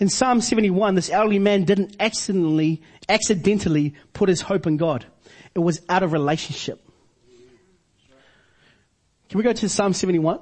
In 0.00 0.08
Psalm 0.08 0.40
71, 0.40 0.94
this 0.94 1.10
elderly 1.10 1.40
man 1.40 1.64
didn't 1.64 1.96
accidentally, 1.98 2.82
accidentally 3.08 3.94
put 4.12 4.28
his 4.28 4.40
hope 4.40 4.66
in 4.66 4.76
God. 4.76 5.04
It 5.54 5.58
was 5.58 5.80
out 5.88 6.04
of 6.04 6.12
relationship. 6.12 6.80
Can 9.28 9.38
we 9.38 9.44
go 9.44 9.52
to 9.52 9.68
Psalm 9.68 9.92
71? 9.92 10.38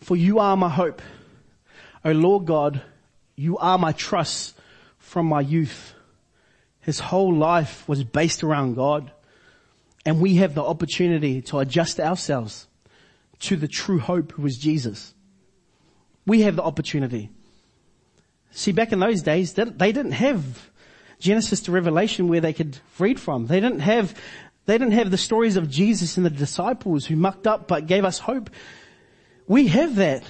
For 0.00 0.14
you 0.14 0.38
are 0.40 0.56
my 0.56 0.68
hope. 0.68 1.00
O 2.04 2.12
Lord 2.12 2.44
God, 2.44 2.82
you 3.34 3.56
are 3.58 3.78
my 3.78 3.92
trust 3.92 4.55
from 5.06 5.26
my 5.26 5.40
youth. 5.40 5.94
His 6.80 6.98
whole 6.98 7.32
life 7.32 7.88
was 7.88 8.02
based 8.02 8.42
around 8.42 8.74
God. 8.74 9.10
And 10.04 10.20
we 10.20 10.36
have 10.36 10.54
the 10.54 10.64
opportunity 10.64 11.40
to 11.42 11.60
adjust 11.60 12.00
ourselves 12.00 12.66
to 13.40 13.56
the 13.56 13.68
true 13.68 13.98
hope 13.98 14.32
who 14.32 14.42
was 14.42 14.58
Jesus. 14.58 15.14
We 16.26 16.42
have 16.42 16.56
the 16.56 16.62
opportunity. 16.62 17.30
See, 18.50 18.72
back 18.72 18.92
in 18.92 18.98
those 18.98 19.22
days, 19.22 19.54
they 19.54 19.92
didn't 19.92 20.12
have 20.12 20.70
Genesis 21.20 21.60
to 21.62 21.72
Revelation 21.72 22.28
where 22.28 22.40
they 22.40 22.52
could 22.52 22.78
read 22.98 23.20
from. 23.20 23.46
They 23.46 23.60
didn't 23.60 23.80
have, 23.80 24.18
they 24.66 24.76
didn't 24.76 24.94
have 24.94 25.10
the 25.10 25.18
stories 25.18 25.56
of 25.56 25.70
Jesus 25.70 26.16
and 26.16 26.26
the 26.26 26.30
disciples 26.30 27.06
who 27.06 27.16
mucked 27.16 27.46
up 27.46 27.68
but 27.68 27.86
gave 27.86 28.04
us 28.04 28.18
hope. 28.18 28.50
We 29.46 29.68
have 29.68 29.96
that. 29.96 30.24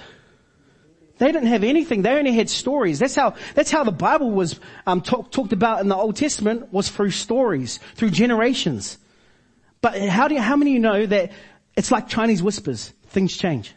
They 1.17 1.31
didn't 1.31 1.47
have 1.47 1.63
anything. 1.63 2.03
They 2.03 2.11
only 2.11 2.33
had 2.33 2.49
stories. 2.49 2.99
That's 2.99 3.15
how, 3.15 3.35
that's 3.55 3.71
how 3.71 3.83
the 3.83 3.91
Bible 3.91 4.31
was 4.31 4.59
um, 4.85 5.01
talk, 5.01 5.31
talked 5.31 5.53
about 5.53 5.81
in 5.81 5.87
the 5.87 5.95
Old 5.95 6.15
Testament 6.15 6.71
was 6.71 6.89
through 6.89 7.11
stories, 7.11 7.79
through 7.95 8.11
generations. 8.11 8.97
But 9.81 9.99
how 9.99 10.27
do 10.27 10.35
you, 10.35 10.41
how 10.41 10.55
many 10.55 10.71
of 10.71 10.73
you 10.75 10.79
know 10.79 11.05
that 11.05 11.31
it's 11.75 11.91
like 11.91 12.07
Chinese 12.07 12.43
whispers? 12.43 12.93
Things 13.07 13.35
change. 13.35 13.73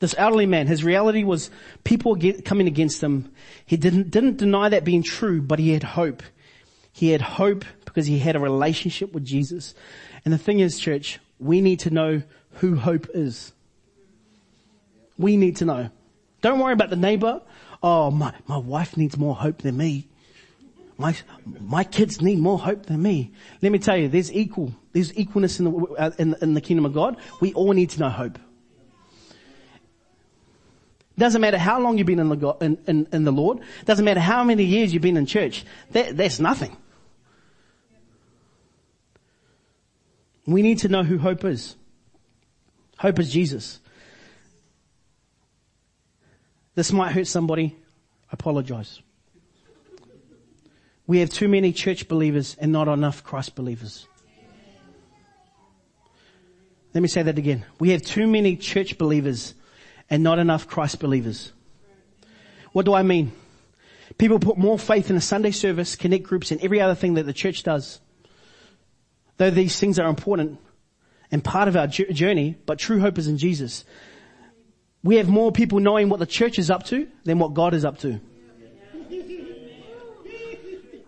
This 0.00 0.14
elderly 0.16 0.46
man, 0.46 0.68
his 0.68 0.84
reality 0.84 1.24
was 1.24 1.50
people 1.82 2.16
coming 2.44 2.68
against 2.68 3.02
him. 3.02 3.32
He 3.66 3.76
didn't, 3.76 4.12
didn't 4.12 4.36
deny 4.36 4.68
that 4.68 4.84
being 4.84 5.02
true, 5.02 5.42
but 5.42 5.58
he 5.58 5.70
had 5.70 5.82
hope. 5.82 6.22
He 6.92 7.10
had 7.10 7.20
hope 7.20 7.64
because 7.98 8.06
he 8.06 8.20
had 8.20 8.36
a 8.36 8.38
relationship 8.38 9.12
with 9.12 9.24
Jesus. 9.24 9.74
And 10.24 10.32
the 10.32 10.38
thing 10.38 10.60
is, 10.60 10.78
church, 10.78 11.18
we 11.40 11.60
need 11.60 11.80
to 11.80 11.90
know 11.90 12.22
who 12.60 12.76
hope 12.76 13.08
is. 13.12 13.52
We 15.18 15.36
need 15.36 15.56
to 15.56 15.64
know. 15.64 15.90
Don't 16.40 16.60
worry 16.60 16.74
about 16.74 16.90
the 16.90 16.96
neighbor. 16.96 17.42
Oh, 17.82 18.12
my, 18.12 18.32
my 18.46 18.56
wife 18.56 18.96
needs 18.96 19.16
more 19.16 19.34
hope 19.34 19.62
than 19.62 19.76
me. 19.76 20.06
My, 20.96 21.16
my 21.44 21.82
kids 21.82 22.22
need 22.22 22.38
more 22.38 22.56
hope 22.56 22.86
than 22.86 23.02
me. 23.02 23.32
Let 23.62 23.72
me 23.72 23.80
tell 23.80 23.96
you, 23.96 24.06
there's 24.06 24.32
equal, 24.32 24.72
there's 24.92 25.10
equalness 25.14 25.58
in 25.58 25.64
the, 25.64 25.94
uh, 25.98 26.10
in, 26.20 26.36
in 26.40 26.54
the 26.54 26.60
kingdom 26.60 26.86
of 26.86 26.94
God. 26.94 27.16
We 27.40 27.52
all 27.54 27.72
need 27.72 27.90
to 27.90 27.98
know 27.98 28.10
hope. 28.10 28.38
Doesn't 31.18 31.40
matter 31.40 31.58
how 31.58 31.80
long 31.80 31.98
you've 31.98 32.06
been 32.06 32.20
in 32.20 32.28
the, 32.28 32.36
God, 32.36 32.62
in, 32.62 32.78
in, 32.86 33.08
in 33.12 33.24
the 33.24 33.32
Lord. 33.32 33.58
Doesn't 33.86 34.04
matter 34.04 34.20
how 34.20 34.44
many 34.44 34.62
years 34.62 34.94
you've 34.94 35.02
been 35.02 35.16
in 35.16 35.26
church. 35.26 35.64
That, 35.90 36.16
that's 36.16 36.38
nothing. 36.38 36.76
We 40.48 40.62
need 40.62 40.78
to 40.78 40.88
know 40.88 41.04
who 41.04 41.18
hope 41.18 41.44
is. 41.44 41.76
Hope 42.98 43.18
is 43.18 43.30
Jesus. 43.30 43.80
This 46.74 46.90
might 46.90 47.12
hurt 47.12 47.26
somebody. 47.26 47.76
I 48.28 48.32
apologize. 48.32 49.02
We 51.06 51.18
have 51.18 51.28
too 51.28 51.48
many 51.48 51.72
church 51.72 52.08
believers 52.08 52.56
and 52.58 52.72
not 52.72 52.88
enough 52.88 53.22
Christ 53.22 53.56
believers. 53.56 54.06
Let 56.94 57.02
me 57.02 57.08
say 57.08 57.22
that 57.22 57.36
again. 57.36 57.66
We 57.78 57.90
have 57.90 58.00
too 58.00 58.26
many 58.26 58.56
church 58.56 58.96
believers 58.96 59.52
and 60.08 60.22
not 60.22 60.38
enough 60.38 60.66
Christ 60.66 60.98
believers. 60.98 61.52
What 62.72 62.86
do 62.86 62.94
I 62.94 63.02
mean? 63.02 63.32
People 64.16 64.38
put 64.38 64.56
more 64.56 64.78
faith 64.78 65.10
in 65.10 65.16
a 65.16 65.20
Sunday 65.20 65.50
service, 65.50 65.94
connect 65.94 66.24
groups, 66.24 66.50
and 66.50 66.60
every 66.62 66.80
other 66.80 66.94
thing 66.94 67.14
that 67.14 67.26
the 67.26 67.34
church 67.34 67.64
does. 67.64 68.00
Though 69.38 69.50
these 69.50 69.78
things 69.78 69.98
are 69.98 70.08
important 70.08 70.58
and 71.30 71.42
part 71.42 71.68
of 71.68 71.76
our 71.76 71.86
journey, 71.86 72.56
but 72.66 72.78
true 72.78 73.00
hope 73.00 73.18
is 73.18 73.28
in 73.28 73.38
Jesus. 73.38 73.84
We 75.02 75.16
have 75.16 75.28
more 75.28 75.52
people 75.52 75.80
knowing 75.80 76.08
what 76.08 76.18
the 76.18 76.26
church 76.26 76.58
is 76.58 76.70
up 76.70 76.84
to 76.86 77.08
than 77.24 77.38
what 77.38 77.54
God 77.54 77.72
is 77.72 77.84
up 77.84 77.98
to. 78.00 78.20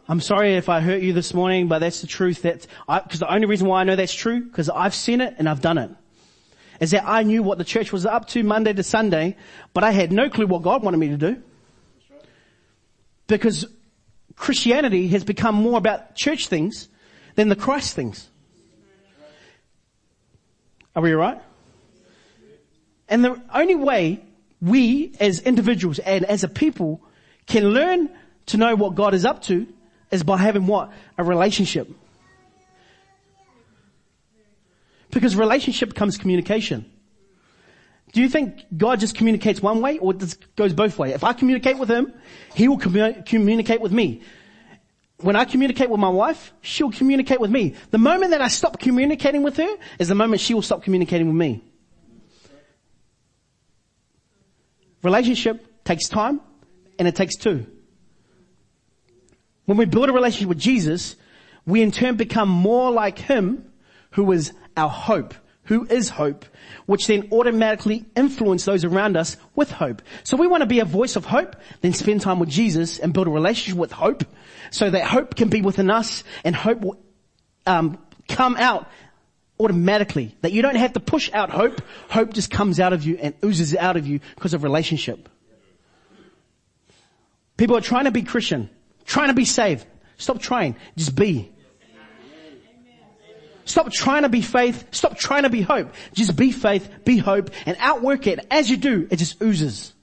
I'm 0.08 0.20
sorry 0.20 0.54
if 0.56 0.68
I 0.68 0.80
hurt 0.80 1.02
you 1.02 1.12
this 1.12 1.34
morning, 1.34 1.68
but 1.68 1.80
that's 1.80 2.00
the 2.00 2.06
truth 2.08 2.42
that 2.42 2.66
I, 2.88 3.00
cause 3.00 3.20
the 3.20 3.32
only 3.32 3.46
reason 3.46 3.68
why 3.68 3.80
I 3.80 3.84
know 3.84 3.94
that's 3.94 4.14
true, 4.14 4.50
cause 4.50 4.68
I've 4.68 4.94
seen 4.94 5.20
it 5.20 5.34
and 5.38 5.48
I've 5.48 5.60
done 5.60 5.78
it 5.78 5.90
is 6.80 6.92
that 6.92 7.06
I 7.06 7.22
knew 7.22 7.42
what 7.42 7.58
the 7.58 7.64
church 7.64 7.92
was 7.92 8.06
up 8.06 8.26
to 8.28 8.42
Monday 8.42 8.72
to 8.72 8.82
Sunday, 8.82 9.36
but 9.74 9.84
I 9.84 9.92
had 9.92 10.10
no 10.10 10.30
clue 10.30 10.46
what 10.46 10.62
God 10.62 10.82
wanted 10.82 10.96
me 10.96 11.08
to 11.08 11.16
do. 11.16 11.42
Because 13.26 13.66
Christianity 14.34 15.08
has 15.08 15.22
become 15.22 15.54
more 15.54 15.76
about 15.76 16.16
church 16.16 16.48
things 16.48 16.88
than 17.40 17.48
the 17.48 17.56
Christ 17.56 17.94
things. 17.94 18.28
Are 20.94 21.02
we 21.02 21.14
alright? 21.14 21.40
And 23.08 23.24
the 23.24 23.40
only 23.54 23.76
way 23.76 24.22
we 24.60 25.14
as 25.18 25.40
individuals 25.40 25.98
and 26.00 26.26
as 26.26 26.44
a 26.44 26.48
people 26.48 27.00
can 27.46 27.70
learn 27.70 28.10
to 28.46 28.58
know 28.58 28.76
what 28.76 28.94
God 28.94 29.14
is 29.14 29.24
up 29.24 29.40
to 29.44 29.66
is 30.10 30.22
by 30.22 30.36
having 30.36 30.66
what? 30.66 30.92
A 31.16 31.24
relationship. 31.24 31.90
Because 35.10 35.34
relationship 35.34 35.88
becomes 35.88 36.18
communication. 36.18 36.84
Do 38.12 38.20
you 38.20 38.28
think 38.28 38.66
God 38.76 39.00
just 39.00 39.14
communicates 39.14 39.62
one 39.62 39.80
way 39.80 39.96
or 39.98 40.12
it 40.12 40.36
goes 40.56 40.74
both 40.74 40.98
ways? 40.98 41.14
If 41.14 41.24
I 41.24 41.32
communicate 41.32 41.78
with 41.78 41.90
Him, 41.90 42.12
He 42.54 42.68
will 42.68 42.78
commu- 42.78 43.24
communicate 43.24 43.80
with 43.80 43.92
me. 43.92 44.20
When 45.22 45.36
I 45.36 45.44
communicate 45.44 45.90
with 45.90 46.00
my 46.00 46.08
wife, 46.08 46.52
she'll 46.62 46.90
communicate 46.90 47.40
with 47.40 47.50
me. 47.50 47.74
The 47.90 47.98
moment 47.98 48.30
that 48.30 48.40
I 48.40 48.48
stop 48.48 48.78
communicating 48.78 49.42
with 49.42 49.56
her 49.58 49.76
is 49.98 50.08
the 50.08 50.14
moment 50.14 50.40
she 50.40 50.54
will 50.54 50.62
stop 50.62 50.82
communicating 50.82 51.26
with 51.26 51.36
me. 51.36 51.62
Relationship 55.02 55.84
takes 55.84 56.08
time 56.08 56.40
and 56.98 57.06
it 57.06 57.16
takes 57.16 57.36
two. 57.36 57.66
When 59.66 59.76
we 59.76 59.84
build 59.84 60.08
a 60.08 60.12
relationship 60.12 60.48
with 60.48 60.58
Jesus, 60.58 61.16
we 61.66 61.82
in 61.82 61.90
turn 61.90 62.16
become 62.16 62.48
more 62.48 62.90
like 62.90 63.18
Him 63.18 63.70
who 64.12 64.24
was 64.24 64.52
our 64.76 64.88
hope, 64.88 65.34
who 65.70 65.86
is 65.88 66.08
hope, 66.08 66.44
which 66.86 67.06
then 67.06 67.28
automatically 67.30 68.04
influence 68.16 68.64
those 68.64 68.84
around 68.84 69.16
us 69.16 69.36
with 69.54 69.70
hope. 69.70 70.02
So 70.24 70.36
we 70.36 70.48
want 70.48 70.62
to 70.62 70.66
be 70.66 70.80
a 70.80 70.84
voice 70.84 71.14
of 71.14 71.24
hope, 71.24 71.54
then 71.80 71.92
spend 71.92 72.22
time 72.22 72.40
with 72.40 72.48
Jesus 72.48 72.98
and 72.98 73.12
build 73.12 73.28
a 73.28 73.30
relationship 73.30 73.78
with 73.78 73.92
hope, 73.92 74.24
so 74.72 74.90
that 74.90 75.04
hope 75.04 75.36
can 75.36 75.48
be 75.48 75.62
within 75.62 75.88
us 75.88 76.24
and 76.42 76.56
hope 76.56 76.80
will 76.80 76.98
um, 77.68 77.98
come 78.28 78.56
out 78.56 78.88
automatically. 79.60 80.34
That 80.40 80.50
you 80.50 80.60
don't 80.60 80.74
have 80.74 80.94
to 80.94 81.00
push 81.00 81.30
out 81.32 81.50
hope. 81.50 81.80
Hope 82.08 82.32
just 82.32 82.50
comes 82.50 82.80
out 82.80 82.92
of 82.92 83.04
you 83.04 83.16
and 83.22 83.32
oozes 83.44 83.76
out 83.76 83.96
of 83.96 84.08
you 84.08 84.18
because 84.34 84.54
of 84.54 84.64
relationship. 84.64 85.28
People 87.56 87.76
are 87.76 87.80
trying 87.80 88.06
to 88.06 88.10
be 88.10 88.22
Christian, 88.24 88.68
trying 89.04 89.28
to 89.28 89.34
be 89.34 89.44
saved. 89.44 89.86
Stop 90.16 90.40
trying. 90.40 90.74
Just 90.96 91.14
be. 91.14 91.52
Stop 93.64 93.92
trying 93.92 94.22
to 94.22 94.28
be 94.28 94.42
faith. 94.42 94.86
Stop 94.90 95.18
trying 95.18 95.44
to 95.44 95.50
be 95.50 95.62
hope. 95.62 95.94
Just 96.12 96.36
be 96.36 96.52
faith, 96.52 96.90
be 97.04 97.18
hope, 97.18 97.50
and 97.66 97.76
outwork 97.78 98.26
it. 98.26 98.44
As 98.50 98.70
you 98.70 98.76
do, 98.76 99.06
it 99.10 99.16
just 99.16 99.40
oozes. 99.42 99.94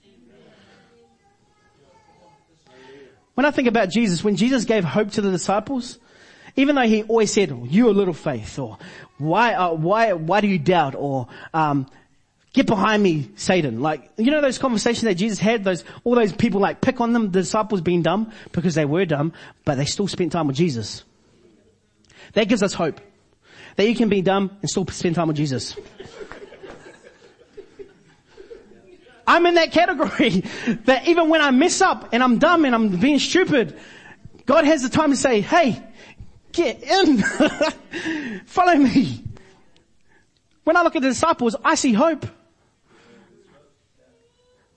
When 3.34 3.46
I 3.46 3.52
think 3.52 3.68
about 3.68 3.90
Jesus, 3.90 4.24
when 4.24 4.36
Jesus 4.36 4.66
gave 4.66 4.84
hope 4.84 5.12
to 5.12 5.22
the 5.22 5.30
disciples, 5.32 6.00
even 6.56 6.76
though 6.76 6.88
he 6.88 7.04
always 7.04 7.32
said, 7.32 7.56
you 7.70 7.90
a 7.90 7.92
little 7.92 8.14
faith, 8.14 8.58
or 8.58 8.80
why, 9.18 9.54
uh, 9.54 9.74
why, 9.74 10.14
why 10.14 10.42
do 10.42 10.48
you 10.48 10.58
doubt, 10.58 10.96
or, 10.96 11.28
um, 11.54 11.88
get 12.54 12.66
behind 12.66 13.04
me, 13.04 13.30
Satan. 13.36 13.82
Like, 13.82 14.12
you 14.18 14.32
know 14.32 14.42
those 14.42 14.58
conversations 14.58 15.04
that 15.04 15.16
Jesus 15.16 15.38
had, 15.38 15.64
those, 15.64 15.84
all 16.04 16.16
those 16.16 16.34
people 16.34 16.60
like 16.60 16.82
pick 16.82 17.00
on 17.00 17.14
them, 17.14 17.32
the 17.32 17.42
disciples 17.42 17.82
being 17.82 18.02
dumb, 18.02 18.32
because 18.54 18.74
they 18.74 18.86
were 18.86 19.06
dumb, 19.06 19.34
but 19.66 19.76
they 19.76 19.86
still 19.86 20.08
spent 20.08 20.32
time 20.32 20.48
with 20.48 20.56
Jesus. 20.56 21.04
That 22.34 22.48
gives 22.48 22.64
us 22.64 22.74
hope 22.74 23.02
that 23.78 23.88
you 23.88 23.96
can 23.96 24.10
be 24.10 24.22
dumb 24.22 24.58
and 24.62 24.70
still 24.70 24.86
spend 24.88 25.16
time 25.16 25.28
with 25.28 25.38
Jesus. 25.38 25.78
I'm 29.26 29.46
in 29.46 29.56
that 29.56 29.72
category 29.72 30.30
that 30.86 31.08
even 31.08 31.30
when 31.30 31.42
I 31.42 31.52
mess 31.52 31.82
up 31.82 32.10
and 32.12 32.24
I'm 32.24 32.40
dumb 32.40 32.66
and 32.66 32.74
I'm 32.74 32.98
being 32.98 33.20
stupid, 33.20 33.78
God 34.46 34.66
has 34.66 34.82
the 34.82 34.90
time 34.90 35.12
to 35.12 35.18
say, 35.18 35.42
hey, 35.42 35.82
get 36.54 36.82
in. 36.82 37.18
Follow 38.46 38.76
me. 38.76 39.24
When 40.64 40.76
I 40.76 40.82
look 40.82 40.96
at 40.96 41.02
the 41.02 41.10
disciples, 41.10 41.56
I 41.64 41.76
see 41.76 41.94
hope. 41.94 42.26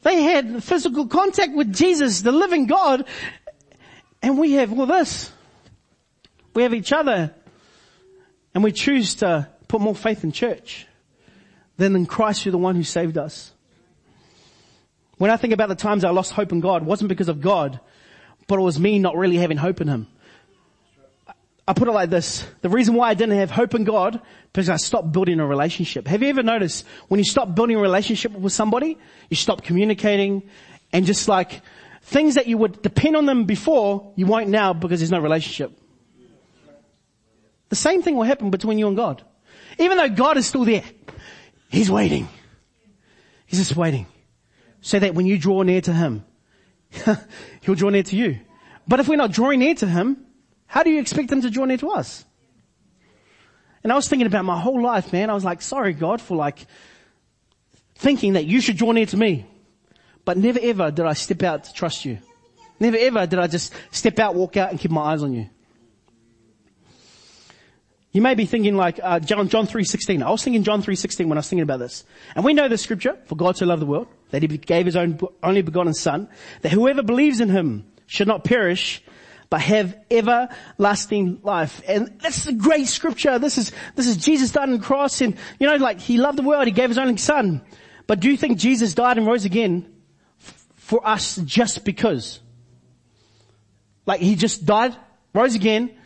They 0.02 0.23
had 0.23 0.62
physical 0.62 1.07
contact 1.07 1.52
with 1.52 1.73
Jesus, 1.73 2.23
the 2.23 2.33
living 2.33 2.66
God, 2.66 3.07
and 4.23 4.38
we 4.38 4.52
have 4.52 4.78
all 4.78 4.87
this. 4.87 5.30
We 6.54 6.64
have 6.64 6.75
each 6.75 6.92
other. 6.92 7.35
And 8.54 8.64
we 8.64 8.73
choose 8.73 9.16
to 9.16 9.49
put 9.69 9.80
more 9.80 9.95
faith 9.95 10.25
in 10.25 10.33
church 10.33 10.87
than 11.76 11.97
in 11.97 12.07
Christ 12.07 12.45
who 12.45 12.50
the 12.50 12.59
one 12.59 12.76
who 12.76 12.83
saved 12.83 13.16
us. 13.16 13.52
When 15.19 15.30
I 15.30 15.37
think 15.37 15.52
about 15.52 15.69
the 15.69 15.75
times 15.75 16.04
I 16.04 16.11
lost 16.11 16.33
hope 16.33 16.52
in 16.52 16.61
God, 16.61 16.83
it 16.83 16.87
wasn't 16.87 17.09
because 17.09 17.28
of 17.28 17.40
God, 17.40 17.78
but 18.47 18.59
it 18.59 18.62
was 18.62 18.78
me 18.78 18.99
not 18.99 19.16
really 19.16 19.37
having 19.37 19.57
hope 19.57 19.80
in 19.80 19.88
Him. 19.88 20.07
I 21.69 21.73
put 21.73 21.87
it 21.87 21.92
like 21.92 22.11
this. 22.11 22.45
The 22.62 22.69
reason 22.69 22.95
why 22.95 23.11
I 23.11 23.14
didn't 23.14 23.37
have 23.38 23.50
hope 23.50 23.75
in 23.75 23.85
God, 23.85 24.21
because 24.52 24.69
I 24.69 24.76
stopped 24.76 25.12
building 25.12 25.38
a 25.38 25.47
relationship. 25.47 26.09
Have 26.09 26.23
you 26.23 26.28
ever 26.28 26.42
noticed 26.42 26.85
when 27.09 27.19
you 27.19 27.25
stop 27.25 27.54
building 27.54 27.76
a 27.76 27.80
relationship 27.80 28.33
with 28.33 28.52
somebody, 28.52 28.99
you 29.28 29.37
stop 29.37 29.62
communicating 29.62 30.42
and 30.92 31.07
just 31.07 31.28
like 31.28 31.62
things 32.02 32.35
that 32.35 32.47
you 32.47 32.59
would 32.59 32.83
depend 32.83 33.14
on 33.14 33.26
them 33.26 33.45
before, 33.45 34.12
you 34.16 34.26
won't 34.26 34.49
now 34.49 34.73
because 34.73 35.00
there's 35.00 35.12
no 35.12 35.21
relationship. 35.21 35.71
The 37.71 37.77
same 37.77 38.03
thing 38.03 38.17
will 38.17 38.25
happen 38.25 38.50
between 38.50 38.79
you 38.79 38.89
and 38.89 38.97
God. 38.97 39.23
Even 39.79 39.97
though 39.97 40.09
God 40.11 40.37
is 40.37 40.47
still 40.47 40.65
there, 40.65 40.85
He's 41.71 41.91
waiting. 41.91 42.29
He's 43.47 43.61
just 43.61 43.77
waiting. 43.77 44.07
So 44.83 44.99
that 44.99 45.15
when 45.15 45.27
you 45.27 45.39
draw 45.39 45.62
near 45.62 45.81
to 45.81 45.93
Him, 45.93 46.25
He'll 47.62 47.75
draw 47.75 47.90
near 47.90 48.03
to 48.03 48.16
you. 48.16 48.40
But 48.87 49.01
if 49.01 49.09
we're 49.09 49.16
not 49.16 49.33
drawing 49.33 49.61
near 49.61 49.75
to 49.77 49.87
Him, 49.87 50.27
how 50.66 50.83
do 50.83 50.90
you 50.90 51.01
expect 51.01 51.31
Him 51.31 51.42
to 51.42 51.51
draw 51.51 51.64
near 51.64 51.79
to 51.79 51.90
us? 51.90 52.25
And 53.83 53.92
I 53.92 53.97
was 53.97 54.09
thinking 54.09 54.27
about 54.27 54.44
my 54.44 54.61
whole 54.61 54.83
life, 54.83 55.12
man. 55.12 55.31
I 55.31 55.35
was 55.35 55.44
like, 55.44 55.62
sorry 55.62 55.94
God 55.94 56.21
for 56.21 56.37
like 56.37 56.66
thinking 57.94 58.35
that 58.35 58.47
you 58.47 58.61
should 58.61 58.77
draw 58.77 58.92
near 58.92 59.07
to 59.07 59.16
me. 59.16 59.47
But 60.25 60.37
never 60.37 60.59
ever 60.61 60.90
did 60.90 61.07
I 61.07 61.14
step 61.14 61.42
out 61.42 61.64
to 61.64 61.73
trust 61.73 62.05
you. 62.05 62.18
Never 62.79 62.97
ever 62.99 63.27
did 63.27 63.38
I 63.38 63.47
just 63.47 63.75
step 63.90 64.18
out, 64.18 64.35
walk 64.35 64.57
out 64.57 64.71
and 64.71 64.79
keep 64.79 64.90
my 64.90 65.03
eyes 65.12 65.23
on 65.23 65.33
you. 65.33 65.49
You 68.12 68.23
may 68.23 68.35
be 68.35 68.44
thinking 68.44 68.75
like 68.77 68.99
uh, 69.01 69.20
John 69.20 69.49
John 69.49 69.66
three 69.66 69.85
sixteen. 69.85 70.23
I 70.23 70.31
was 70.31 70.42
thinking 70.42 70.64
John 70.64 70.83
three 70.83 70.96
sixteen 70.96 71.29
when 71.29 71.38
I 71.38 71.40
was 71.40 71.49
thinking 71.49 71.62
about 71.62 71.79
this, 71.79 72.05
and 72.35 72.44
we 72.44 72.55
know 72.55 72.66
the 72.66 72.77
scripture: 72.77 73.16
"For 73.27 73.37
God 73.37 73.57
so 73.57 73.66
loved 73.66 73.83
the 73.83 73.87
world 73.87 74.09
that 74.31 74.42
He 74.42 74.49
gave 74.49 74.87
His 74.87 74.96
own 74.96 75.18
only 75.42 75.62
begotten 75.62 75.94
Son, 75.94 76.29
that 76.62 76.73
whoever 76.73 77.03
believes 77.03 77.40
in 77.40 77.49
Him 77.49 77.87
should 78.07 78.27
not 78.27 78.42
perish, 78.42 79.01
but 79.49 79.61
have 79.61 79.96
everlasting 80.11 81.38
life." 81.44 81.83
And 81.87 82.18
that's 82.20 82.49
a 82.49 82.53
great 82.53 82.88
scripture. 82.88 83.38
This 83.38 83.59
is 83.59 83.70
this 83.94 84.09
is 84.09 84.16
Jesus 84.16 84.51
died 84.51 84.64
on 84.64 84.73
the 84.73 84.85
cross, 84.85 85.20
and 85.20 85.37
you 85.61 85.68
know, 85.68 85.77
like 85.77 86.01
He 86.01 86.18
loved 86.18 86.37
the 86.37 86.42
world, 86.42 86.66
He 86.66 86.73
gave 86.73 86.90
His 86.90 86.99
only 86.99 87.16
Son. 87.16 87.62
But 88.09 88.18
do 88.18 88.29
you 88.29 88.37
think 88.37 88.59
Jesus 88.59 88.92
died 88.92 89.18
and 89.18 89.27
rose 89.27 89.44
again 89.44 89.87
f- 90.40 90.66
for 90.75 91.07
us 91.07 91.37
just 91.37 91.85
because? 91.85 92.40
Like 94.05 94.18
He 94.18 94.35
just 94.35 94.66
died, 94.66 94.96
rose 95.33 95.55
again, 95.55 95.96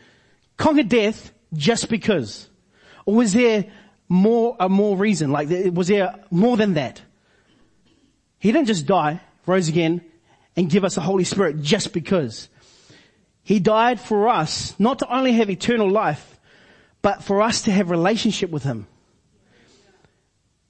conquered 0.59 0.90
death 0.90 1.31
just 1.57 1.88
because? 1.88 2.49
Or 3.07 3.17
was 3.17 3.33
there 3.33 3.67
more, 4.09 4.57
a 4.61 4.69
more 4.69 4.97
reason? 4.97 5.31
Like, 5.31 5.49
was 5.73 5.88
there 5.88 6.14
more 6.31 6.57
than 6.57 6.75
that? 6.75 7.03
He 8.38 8.53
didn't 8.53 8.67
just 8.67 8.87
die, 8.87 9.21
rose 9.47 9.69
again, 9.69 10.03
and 10.57 10.71
give 10.71 10.85
us 10.85 10.95
the 10.95 11.01
Holy 11.01 11.25
Spirit 11.25 11.62
just 11.62 11.93
because. 11.93 12.49
He 13.43 13.61
died 13.61 14.01
for 14.01 14.29
us, 14.29 14.75
not 14.79 15.01
to 15.01 15.14
only 15.14 15.33
have 15.33 15.51
eternal 15.51 15.90
life, 15.90 16.38
but 17.03 17.23
for 17.23 17.43
us 17.43 17.62
to 17.62 17.71
have 17.71 17.90
relationship 17.90 18.51
with 18.51 18.62
Him. 18.62 18.87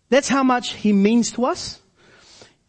That's 0.09 0.29
how 0.29 0.43
much 0.43 0.73
He 0.75 0.93
means 0.93 1.33
to 1.33 1.45
us. 1.47 1.81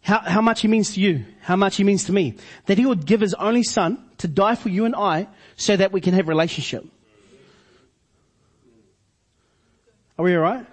How, 0.01 0.19
how 0.19 0.41
much 0.41 0.61
He 0.61 0.67
means 0.67 0.93
to 0.93 1.01
you. 1.01 1.25
How 1.41 1.55
much 1.55 1.77
He 1.77 1.83
means 1.83 2.05
to 2.05 2.13
me. 2.13 2.35
That 2.67 2.77
He 2.77 2.85
would 2.85 3.05
give 3.05 3.21
His 3.21 3.33
only 3.33 3.63
Son 3.63 4.03
to 4.19 4.27
die 4.27 4.55
for 4.55 4.69
you 4.69 4.85
and 4.85 4.95
I 4.95 5.27
so 5.55 5.75
that 5.75 5.91
we 5.91 6.01
can 6.01 6.13
have 6.13 6.27
relationship. 6.27 6.85
Are 10.17 10.23
we 10.23 10.35
alright? 10.37 10.65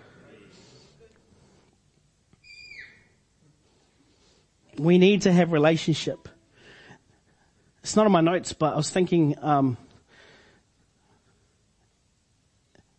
We 4.79 4.99
need 4.99 5.23
to 5.23 5.33
have 5.33 5.51
relationship. 5.51 6.29
It's 7.83 7.97
not 7.97 8.07
on 8.07 8.13
my 8.13 8.21
notes, 8.21 8.53
but 8.53 8.75
I 8.75 8.77
was 8.77 8.89
thinking, 8.89 9.35
um, 9.43 9.77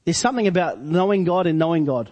there's 0.04 0.18
something 0.18 0.48
about 0.48 0.82
knowing 0.82 1.24
God 1.24 1.48
and 1.48 1.58
knowing 1.58 1.86
God. 1.86 2.12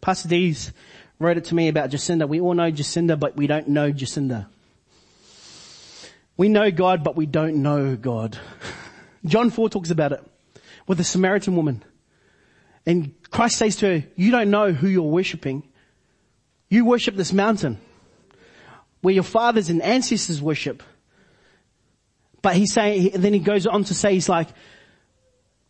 Pastor 0.00 0.28
Dees 0.28 0.72
wrote 1.18 1.38
it 1.38 1.46
to 1.46 1.56
me 1.56 1.66
about 1.66 1.90
Jacinda. 1.90 2.28
We 2.28 2.40
all 2.40 2.54
know 2.54 2.70
Jacinda, 2.70 3.18
but 3.18 3.36
we 3.36 3.48
don't 3.48 3.66
know 3.66 3.90
Jacinda. 3.90 4.46
We 6.36 6.48
know 6.48 6.70
God, 6.70 7.02
but 7.02 7.16
we 7.16 7.26
don't 7.26 7.62
know 7.62 7.96
God. 7.96 8.38
John 9.24 9.50
4 9.50 9.68
talks 9.68 9.90
about 9.90 10.12
it 10.12 10.31
with 10.92 10.98
the 10.98 11.04
Samaritan 11.04 11.56
woman. 11.56 11.82
And 12.84 13.14
Christ 13.30 13.56
says 13.56 13.76
to 13.76 13.86
her, 13.86 14.06
you 14.14 14.30
don't 14.30 14.50
know 14.50 14.72
who 14.72 14.88
you're 14.88 15.02
worshipping. 15.02 15.66
You 16.68 16.84
worship 16.84 17.16
this 17.16 17.32
mountain 17.32 17.80
where 19.00 19.14
your 19.14 19.22
fathers 19.22 19.70
and 19.70 19.80
ancestors 19.80 20.42
worship. 20.42 20.82
But 22.42 22.56
he's 22.56 22.74
saying, 22.74 23.12
then 23.14 23.32
he 23.32 23.38
goes 23.38 23.66
on 23.66 23.84
to 23.84 23.94
say, 23.94 24.12
he's 24.12 24.28
like, 24.28 24.48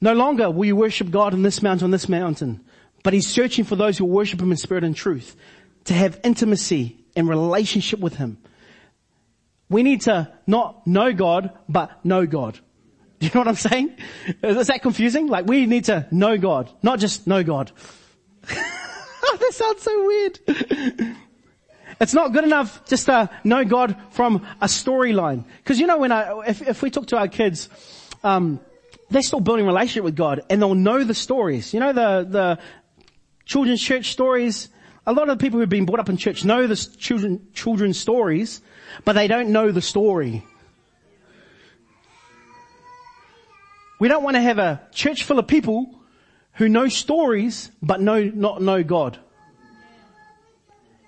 no 0.00 0.12
longer 0.12 0.50
will 0.50 0.64
you 0.64 0.74
worship 0.74 1.12
God 1.12 1.34
on 1.34 1.42
this 1.42 1.62
mountain, 1.62 1.84
on 1.84 1.90
this 1.92 2.08
mountain. 2.08 2.64
But 3.04 3.12
he's 3.12 3.28
searching 3.28 3.64
for 3.64 3.76
those 3.76 3.96
who 3.96 4.04
worship 4.04 4.40
him 4.40 4.50
in 4.50 4.56
spirit 4.56 4.82
and 4.82 4.96
truth 4.96 5.36
to 5.84 5.94
have 5.94 6.18
intimacy 6.24 6.96
and 7.14 7.28
relationship 7.28 8.00
with 8.00 8.16
him. 8.16 8.38
We 9.68 9.84
need 9.84 10.00
to 10.02 10.32
not 10.48 10.84
know 10.84 11.12
God, 11.12 11.56
but 11.68 12.04
know 12.04 12.26
God. 12.26 12.58
You 13.26 13.30
know 13.34 13.40
what 13.42 13.48
I'm 13.48 13.54
saying? 13.54 13.96
Is 14.42 14.66
that 14.66 14.82
confusing? 14.82 15.28
Like 15.28 15.46
we 15.46 15.66
need 15.66 15.84
to 15.84 16.08
know 16.10 16.36
God, 16.36 16.68
not 16.82 16.98
just 16.98 17.24
know 17.28 17.44
God. 17.44 17.70
that 18.48 19.50
sounds 19.52 19.82
so 19.82 20.06
weird. 20.06 20.40
It's 22.00 22.14
not 22.14 22.32
good 22.32 22.42
enough 22.42 22.84
just 22.86 23.06
to 23.06 23.30
know 23.44 23.64
God 23.64 23.94
from 24.10 24.44
a 24.60 24.66
storyline. 24.66 25.44
Cause 25.64 25.78
you 25.78 25.86
know 25.86 25.98
when 25.98 26.10
I, 26.10 26.48
if, 26.48 26.62
if 26.62 26.82
we 26.82 26.90
talk 26.90 27.06
to 27.08 27.16
our 27.16 27.28
kids, 27.28 27.68
um, 28.24 28.58
they're 29.08 29.22
still 29.22 29.38
building 29.38 29.66
relationship 29.66 30.02
with 30.02 30.16
God 30.16 30.40
and 30.50 30.60
they'll 30.60 30.74
know 30.74 31.04
the 31.04 31.14
stories. 31.14 31.72
You 31.72 31.78
know 31.78 31.92
the, 31.92 32.26
the 32.28 32.58
children's 33.44 33.80
church 33.80 34.10
stories? 34.10 34.68
A 35.06 35.12
lot 35.12 35.28
of 35.28 35.38
the 35.38 35.42
people 35.44 35.60
who've 35.60 35.68
been 35.68 35.86
brought 35.86 36.00
up 36.00 36.08
in 36.08 36.16
church 36.16 36.44
know 36.44 36.66
the 36.66 36.74
children, 36.74 37.46
children's 37.54 38.00
stories, 38.00 38.62
but 39.04 39.12
they 39.12 39.28
don't 39.28 39.50
know 39.50 39.70
the 39.70 39.80
story. 39.80 40.44
We 44.02 44.08
don't 44.08 44.24
want 44.24 44.34
to 44.34 44.40
have 44.40 44.58
a 44.58 44.80
church 44.90 45.22
full 45.22 45.38
of 45.38 45.46
people 45.46 45.94
who 46.54 46.68
know 46.68 46.88
stories 46.88 47.70
but 47.80 48.00
know, 48.00 48.20
not 48.24 48.60
know 48.60 48.82
God. 48.82 49.16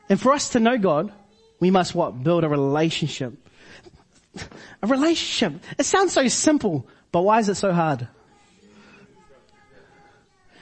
And 0.08 0.20
for 0.20 0.32
us 0.32 0.50
to 0.50 0.60
know 0.60 0.78
God, 0.78 1.12
we 1.58 1.72
must 1.72 1.96
what? 1.96 2.22
Build 2.22 2.44
a 2.44 2.48
relationship. 2.48 3.34
A 4.80 4.86
relationship. 4.86 5.60
It 5.76 5.86
sounds 5.86 6.12
so 6.12 6.28
simple, 6.28 6.86
but 7.10 7.22
why 7.22 7.40
is 7.40 7.48
it 7.48 7.56
so 7.56 7.72
hard? 7.72 8.06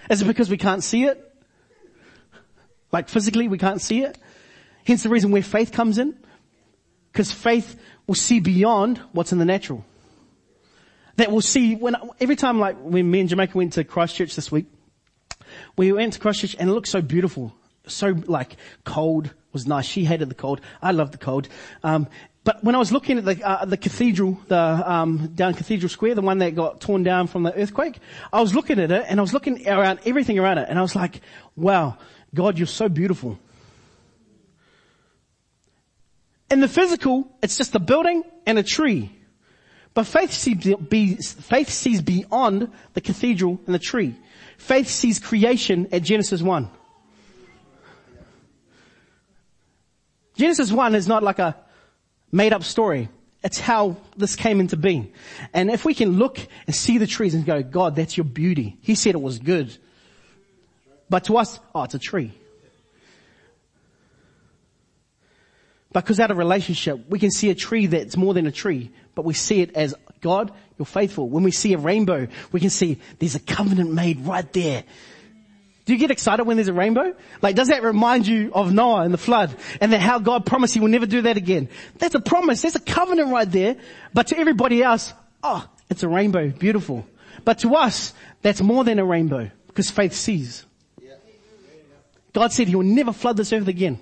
Is 0.09 0.23
it 0.23 0.25
because 0.25 0.49
we 0.49 0.57
can't 0.57 0.83
see 0.83 1.05
it? 1.05 1.37
Like 2.93 3.11
physically 3.11 3.47
we 3.47 3.59
can't 3.59 3.83
see 3.83 4.05
it? 4.05 4.17
Hence 4.87 5.03
the 5.03 5.11
reason 5.11 5.33
where 5.33 5.43
faith 5.43 5.71
comes 5.71 5.99
in. 5.99 6.17
Because 7.13 7.31
faith 7.31 7.79
will 8.07 8.15
see 8.15 8.41
beyond 8.41 9.03
what's 9.13 9.33
in 9.33 9.39
the 9.39 9.45
natural. 9.45 9.85
That 11.17 11.31
we'll 11.31 11.41
see 11.41 11.75
when, 11.75 11.97
every 12.21 12.37
time 12.37 12.59
like 12.59 12.77
when 12.81 13.11
me 13.11 13.21
and 13.21 13.29
Jamaica 13.29 13.57
went 13.57 13.75
to 13.75 13.85
Christchurch 13.85 14.35
this 14.35 14.51
week, 14.51 14.67
we 15.77 15.93
went 15.93 16.15
to 16.15 16.19
Christchurch 16.19 16.57
and 16.59 16.71
it 16.71 16.73
looked 16.73 16.89
so 16.89 17.03
beautiful. 17.03 17.55
So 17.87 18.17
like 18.27 18.57
cold 18.85 19.33
was 19.53 19.67
nice. 19.67 19.85
She 19.85 20.05
hated 20.05 20.29
the 20.29 20.35
cold. 20.35 20.61
I 20.81 20.93
loved 20.93 21.13
the 21.13 21.19
cold. 21.19 21.49
Um, 21.83 22.09
but 22.45 22.65
when 22.65 22.75
I 22.75 22.79
was 22.79 22.91
looking 22.91 23.19
at 23.19 23.25
the, 23.25 23.41
uh, 23.47 23.65
the 23.65 23.77
cathedral, 23.77 24.39
the, 24.49 24.57
um, 24.57 25.33
down 25.35 25.55
Cathedral 25.55 25.89
Square, 25.89 26.17
the 26.17 26.23
one 26.23 26.39
that 26.39 26.57
got 26.57 26.81
torn 26.81 27.05
down 27.05 27.29
from 27.29 27.45
the 27.45 27.55
earthquake, 27.55 28.01
I 28.33 28.41
was 28.41 28.55
looking 28.55 28.81
at 28.81 28.91
it 28.91 29.05
and 29.09 29.21
I 29.21 29.23
was 29.23 29.33
looking 29.33 29.69
around 29.69 30.01
everything 30.05 30.39
around 30.39 30.59
it 30.59 30.69
and 30.69 30.79
I 30.79 30.83
was 30.83 30.97
like, 30.97 31.21
wow, 31.55 31.99
God, 32.35 32.59
you're 32.59 32.67
so 32.67 32.89
beautiful. 32.89 33.39
In 36.51 36.61
the 36.61 36.69
physical, 36.69 37.31
it's 37.43 37.57
just 37.57 37.75
a 37.77 37.79
building 37.79 38.25
and 38.45 38.59
a 38.59 38.63
tree. 38.63 39.13
But 39.95 40.05
faith 40.07 40.33
sees, 40.33 40.75
be, 40.77 41.17
faith 41.17 41.69
sees 41.69 42.01
beyond 42.01 42.73
the 42.95 43.01
cathedral 43.01 43.61
and 43.67 43.75
the 43.75 43.79
tree. 43.79 44.15
Faith 44.57 44.89
sees 44.89 45.19
creation 45.19 45.89
at 45.93 46.03
Genesis 46.03 46.41
1. 46.41 46.71
Genesis 50.35 50.73
1 50.73 50.95
is 50.95 51.07
not 51.07 51.23
like 51.23 51.39
a 51.39 51.57
made 52.31 52.53
up 52.53 52.65
story. 52.65 53.09
It's 53.45 53.59
how 53.59 53.97
this 54.17 54.37
came 54.37 54.61
into 54.61 54.77
being. 54.77 55.13
And 55.53 55.71
if 55.71 55.85
we 55.85 55.95
can 55.95 56.19
look 56.19 56.39
and 56.67 56.75
see 56.75 56.99
the 56.99 57.07
trees 57.07 57.35
and 57.35 57.45
go, 57.45 57.63
God, 57.63 57.97
that's 57.97 58.17
your 58.17 58.25
beauty. 58.25 58.79
He 58.81 58.95
said 58.95 59.15
it 59.15 59.21
was 59.21 59.39
good. 59.39 59.77
But 61.11 61.25
to 61.25 61.37
us, 61.37 61.61
oh, 61.75 61.83
it's 61.83 61.95
a 61.95 61.99
tree. 61.99 62.33
Because 65.93 66.21
out 66.21 66.31
of 66.31 66.39
relationship, 66.39 67.09
we 67.09 67.19
can 67.19 67.31
see 67.31 67.51
a 67.51 67.55
tree 67.55 67.87
that's 67.87 68.17
more 68.17 68.35
than 68.35 68.47
a 68.47 68.53
tree, 68.53 68.91
but 69.15 69.25
we 69.25 69.35
see 69.35 69.61
it 69.61 69.75
as 69.75 69.95
God, 70.21 70.53
you're 70.79 70.87
faithful. 70.87 71.29
When 71.29 71.43
we 71.43 71.51
see 71.51 71.75
a 71.75 71.79
rainbow, 71.79 72.29
we 72.51 72.61
can 72.61 72.71
see 72.71 72.99
there's 73.19 73.35
a 73.35 73.41
covenant 73.41 73.93
made 73.93 74.21
right 74.21 74.51
there. 74.53 74.85
Do 75.85 75.93
you 75.93 75.99
get 75.99 76.13
excited 76.13 76.45
when 76.45 76.57
there's 76.57 76.69
a 76.69 76.73
rainbow? 76.73 77.15
Like, 77.43 77.57
does 77.57 77.69
that 77.69 77.83
remind 77.83 78.27
you 78.27 78.53
of 78.55 78.73
Noah 78.73 79.03
and 79.03 79.13
the 79.13 79.19
flood 79.19 79.55
and 79.81 79.93
that 79.93 80.01
how 80.01 80.21
God 80.21 80.47
promised 80.47 80.75
he 80.75 80.81
will 80.81 80.89
never 80.89 81.07
do 81.07 81.23
that 81.23 81.37
again? 81.37 81.69
That's 81.99 82.15
a 82.15 82.21
promise. 82.21 82.63
There's 82.63 82.77
a 82.77 82.81
covenant 82.81 83.31
right 83.31 83.51
there. 83.51 83.77
But 84.15 84.29
to 84.29 84.39
everybody 84.39 84.83
else, 84.83 85.13
oh, 85.43 85.67
it's 85.91 86.05
a 86.05 86.09
rainbow. 86.09 86.51
Beautiful. 86.51 87.05
But 87.45 87.59
to 87.61 87.75
us, 87.75 88.15
that's 88.43 88.63
more 88.63 88.85
than 88.85 89.01
a 89.01 89.05
rainbow 89.05 89.51
because 89.67 89.91
faith 89.91 90.13
sees. 90.13 90.65
God 92.33 92.53
said 92.53 92.69
he 92.69 92.77
will 92.77 92.85
never 92.85 93.13
flood 93.13 93.37
this 93.37 93.53
earth 93.53 93.69
again. 93.69 93.99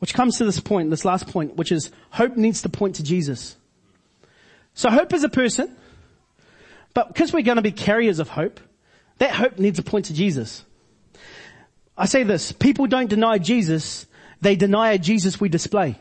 Which 0.00 0.14
comes 0.14 0.38
to 0.38 0.44
this 0.44 0.60
point, 0.60 0.90
this 0.90 1.04
last 1.04 1.28
point, 1.28 1.56
which 1.56 1.70
is 1.70 1.90
hope 2.10 2.36
needs 2.36 2.62
to 2.62 2.68
point 2.68 2.96
to 2.96 3.02
Jesus. 3.02 3.56
So 4.74 4.90
hope 4.90 5.12
is 5.12 5.24
a 5.24 5.28
person, 5.28 5.76
but 6.94 7.08
because 7.08 7.32
we're 7.32 7.42
going 7.42 7.56
to 7.56 7.62
be 7.62 7.72
carriers 7.72 8.18
of 8.18 8.28
hope, 8.28 8.60
that 9.18 9.30
hope 9.30 9.58
needs 9.58 9.78
to 9.78 9.84
point 9.84 10.06
to 10.06 10.14
Jesus. 10.14 10.64
I 11.96 12.06
say 12.06 12.22
this, 12.22 12.50
people 12.52 12.86
don't 12.86 13.10
deny 13.10 13.38
Jesus, 13.38 14.06
they 14.40 14.56
deny 14.56 14.92
a 14.92 14.98
Jesus 14.98 15.38
we 15.38 15.50
display. 15.50 15.98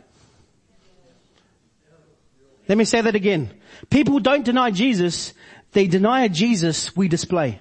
Let 2.70 2.78
me 2.78 2.86
say 2.86 3.02
that 3.02 3.16
again. 3.16 3.50
People 3.90 4.20
don't 4.20 4.46
deny 4.46 4.72
Jesus, 4.72 5.34
they 5.74 5.88
deny 5.88 6.24
a 6.24 6.30
Jesus 6.30 6.96
we 6.96 7.10
display. 7.10 7.60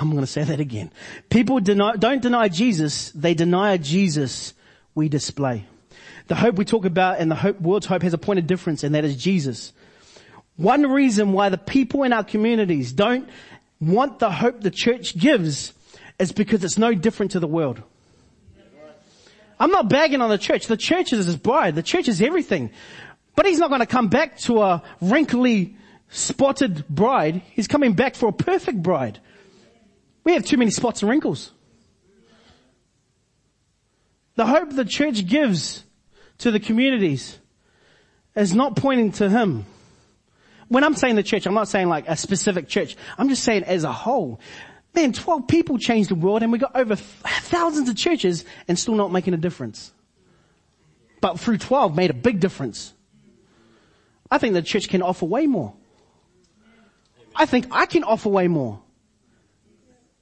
I'm 0.00 0.10
going 0.10 0.22
to 0.22 0.26
say 0.26 0.44
that 0.44 0.60
again. 0.60 0.90
People 1.30 1.60
deny, 1.60 1.96
don't 1.96 2.22
deny 2.22 2.48
Jesus, 2.48 3.10
they 3.12 3.34
deny 3.34 3.72
a 3.72 3.78
Jesus 3.78 4.54
we 4.94 5.08
display. 5.08 5.64
The 6.28 6.34
hope 6.34 6.56
we 6.56 6.64
talk 6.64 6.84
about 6.84 7.18
and 7.18 7.30
the 7.30 7.34
hope, 7.34 7.60
world's 7.60 7.86
hope 7.86 8.02
has 8.02 8.12
a 8.12 8.18
point 8.18 8.38
of 8.38 8.46
difference 8.46 8.82
and 8.82 8.94
that 8.94 9.04
is 9.04 9.16
Jesus. 9.16 9.72
One 10.56 10.82
reason 10.90 11.32
why 11.32 11.48
the 11.48 11.58
people 11.58 12.02
in 12.02 12.12
our 12.12 12.24
communities 12.24 12.92
don't 12.92 13.28
want 13.80 14.18
the 14.18 14.30
hope 14.30 14.60
the 14.60 14.70
church 14.70 15.16
gives 15.16 15.72
is 16.18 16.32
because 16.32 16.64
it's 16.64 16.78
no 16.78 16.94
different 16.94 17.32
to 17.32 17.40
the 17.40 17.46
world. 17.46 17.82
I'm 19.58 19.70
not 19.70 19.88
bagging 19.88 20.20
on 20.20 20.28
the 20.28 20.38
church. 20.38 20.66
The 20.66 20.76
church 20.76 21.12
is 21.12 21.26
his 21.26 21.36
bride. 21.36 21.74
The 21.74 21.82
church 21.82 22.08
is 22.08 22.20
everything. 22.20 22.70
But 23.34 23.46
he's 23.46 23.58
not 23.58 23.68
going 23.68 23.80
to 23.80 23.86
come 23.86 24.08
back 24.08 24.38
to 24.40 24.62
a 24.62 24.82
wrinkly, 25.00 25.76
spotted 26.10 26.86
bride. 26.88 27.42
He's 27.52 27.68
coming 27.68 27.94
back 27.94 28.14
for 28.14 28.28
a 28.28 28.32
perfect 28.32 28.82
bride. 28.82 29.18
We 30.26 30.32
have 30.32 30.44
too 30.44 30.56
many 30.56 30.72
spots 30.72 31.02
and 31.02 31.08
wrinkles. 31.08 31.52
The 34.34 34.44
hope 34.44 34.74
the 34.74 34.84
church 34.84 35.24
gives 35.24 35.84
to 36.38 36.50
the 36.50 36.58
communities 36.58 37.38
is 38.34 38.52
not 38.52 38.74
pointing 38.74 39.12
to 39.12 39.30
Him. 39.30 39.66
When 40.66 40.82
I'm 40.82 40.96
saying 40.96 41.14
the 41.14 41.22
church, 41.22 41.46
I'm 41.46 41.54
not 41.54 41.68
saying 41.68 41.88
like 41.88 42.08
a 42.08 42.16
specific 42.16 42.66
church. 42.66 42.96
I'm 43.16 43.28
just 43.28 43.44
saying 43.44 43.62
as 43.62 43.84
a 43.84 43.92
whole. 43.92 44.40
Man, 44.96 45.12
12 45.12 45.46
people 45.46 45.78
changed 45.78 46.10
the 46.10 46.16
world 46.16 46.42
and 46.42 46.50
we 46.50 46.58
got 46.58 46.74
over 46.74 46.96
thousands 46.96 47.88
of 47.88 47.94
churches 47.94 48.44
and 48.66 48.76
still 48.76 48.96
not 48.96 49.12
making 49.12 49.32
a 49.32 49.36
difference. 49.36 49.92
But 51.20 51.38
through 51.38 51.58
12 51.58 51.94
made 51.94 52.10
a 52.10 52.14
big 52.14 52.40
difference. 52.40 52.92
I 54.28 54.38
think 54.38 54.54
the 54.54 54.62
church 54.62 54.88
can 54.88 55.02
offer 55.02 55.24
way 55.24 55.46
more. 55.46 55.72
I 57.32 57.46
think 57.46 57.68
I 57.70 57.86
can 57.86 58.02
offer 58.02 58.28
way 58.28 58.48
more. 58.48 58.80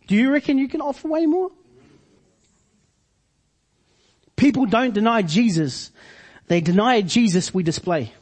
Do 0.07 0.17
you 0.17 0.33
reckon 0.33 0.59
you 0.59 0.69
can 0.69 0.81
offer 0.81 1.09
way 1.09 1.27
more? 1.27 1.51
People 4.37 4.67
don't 4.67 4.93
deny 4.93 5.23
Jesus. 5.23 5.91
They 6.49 6.61
deny 6.61 7.01
Jesus 7.01 7.55
we 7.55 7.63
display. 7.63 8.13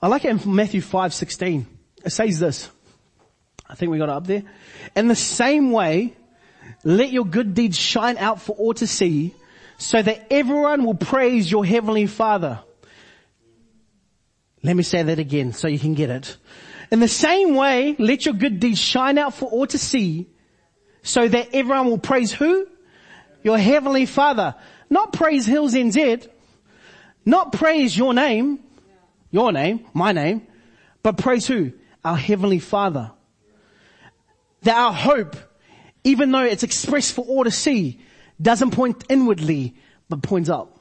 I 0.00 0.08
like 0.08 0.24
it 0.24 0.30
in 0.30 0.54
Matthew 0.54 0.80
5, 0.80 1.14
16. 1.14 1.66
It 2.04 2.10
says 2.10 2.38
this. 2.38 2.70
I 3.68 3.74
think 3.74 3.90
we 3.90 3.98
got 3.98 4.08
it 4.08 4.10
up 4.10 4.26
there. 4.26 4.44
In 4.94 5.08
the 5.08 5.16
same 5.16 5.72
way, 5.72 6.14
let 6.84 7.10
your 7.10 7.24
good 7.24 7.54
deeds 7.54 7.78
shine 7.78 8.16
out 8.18 8.40
for 8.40 8.54
all 8.54 8.74
to 8.74 8.86
see 8.86 9.34
so 9.78 10.00
that 10.00 10.28
everyone 10.30 10.84
will 10.84 10.94
praise 10.94 11.50
your 11.50 11.64
heavenly 11.64 12.06
father. 12.06 12.60
Let 14.62 14.76
me 14.76 14.82
say 14.82 15.02
that 15.02 15.18
again 15.18 15.52
so 15.52 15.68
you 15.68 15.78
can 15.78 15.94
get 15.94 16.10
it. 16.10 16.36
In 16.90 17.00
the 17.00 17.08
same 17.08 17.54
way, 17.54 17.96
let 17.98 18.24
your 18.24 18.34
good 18.34 18.60
deeds 18.60 18.78
shine 18.78 19.18
out 19.18 19.34
for 19.34 19.46
all 19.46 19.66
to 19.66 19.78
see 19.78 20.28
so 21.06 21.28
that 21.28 21.50
everyone 21.54 21.86
will 21.86 21.98
praise 21.98 22.32
who? 22.32 22.66
Your 23.44 23.56
heavenly 23.56 24.06
father. 24.06 24.56
Not 24.90 25.12
praise 25.12 25.46
Hills 25.46 25.72
NZ. 25.72 26.28
Not 27.24 27.52
praise 27.52 27.96
your 27.96 28.12
name. 28.12 28.58
Your 29.30 29.52
name, 29.52 29.86
my 29.94 30.10
name. 30.10 30.46
But 31.04 31.16
praise 31.16 31.46
who? 31.46 31.72
Our 32.04 32.16
heavenly 32.16 32.58
father. 32.58 33.12
That 34.62 34.76
our 34.76 34.92
hope, 34.92 35.36
even 36.02 36.32
though 36.32 36.42
it's 36.42 36.64
expressed 36.64 37.14
for 37.14 37.24
all 37.24 37.44
to 37.44 37.52
see, 37.52 38.00
doesn't 38.42 38.72
point 38.72 39.04
inwardly, 39.08 39.76
but 40.08 40.22
points 40.22 40.48
up. 40.48 40.76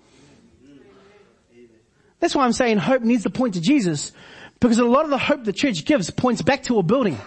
That's 2.19 2.33
why 2.33 2.45
I'm 2.45 2.53
saying 2.53 2.79
hope 2.79 3.03
needs 3.03 3.23
to 3.23 3.29
point 3.29 3.53
to 3.53 3.61
Jesus, 3.61 4.11
because 4.59 4.79
a 4.79 4.85
lot 4.85 5.03
of 5.03 5.11
the 5.11 5.19
hope 5.19 5.43
the 5.43 5.53
church 5.53 5.85
gives 5.85 6.09
points 6.09 6.41
back 6.41 6.63
to 6.63 6.79
a 6.79 6.83
building 6.83 7.19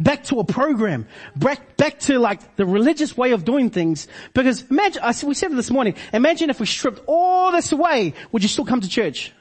back 0.00 0.24
to 0.24 0.40
a 0.40 0.44
program, 0.44 1.06
back, 1.36 1.76
back 1.76 1.98
to 2.00 2.18
like 2.18 2.56
the 2.56 2.66
religious 2.66 3.16
way 3.16 3.32
of 3.32 3.44
doing 3.44 3.70
things. 3.70 4.08
Because 4.32 4.62
imagine, 4.70 5.02
I, 5.02 5.14
we 5.24 5.34
said 5.34 5.52
this 5.52 5.70
morning, 5.70 5.94
imagine 6.12 6.50
if 6.50 6.60
we 6.60 6.66
stripped 6.66 7.02
all 7.06 7.52
this 7.52 7.72
away, 7.72 8.14
would 8.32 8.42
you 8.42 8.48
still 8.48 8.64
come 8.64 8.80
to 8.80 8.88
church? 8.88 9.32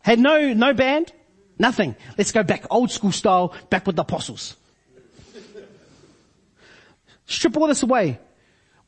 Had 0.00 0.18
no, 0.18 0.52
no 0.52 0.74
band? 0.74 1.12
Nothing. 1.58 1.96
Let's 2.18 2.32
go 2.32 2.42
back 2.42 2.66
old 2.70 2.90
school 2.90 3.12
style, 3.12 3.54
back 3.70 3.86
with 3.86 3.96
the 3.96 4.02
apostles. 4.02 4.56
Strip 7.26 7.56
all 7.56 7.68
this 7.68 7.82
away. 7.82 8.18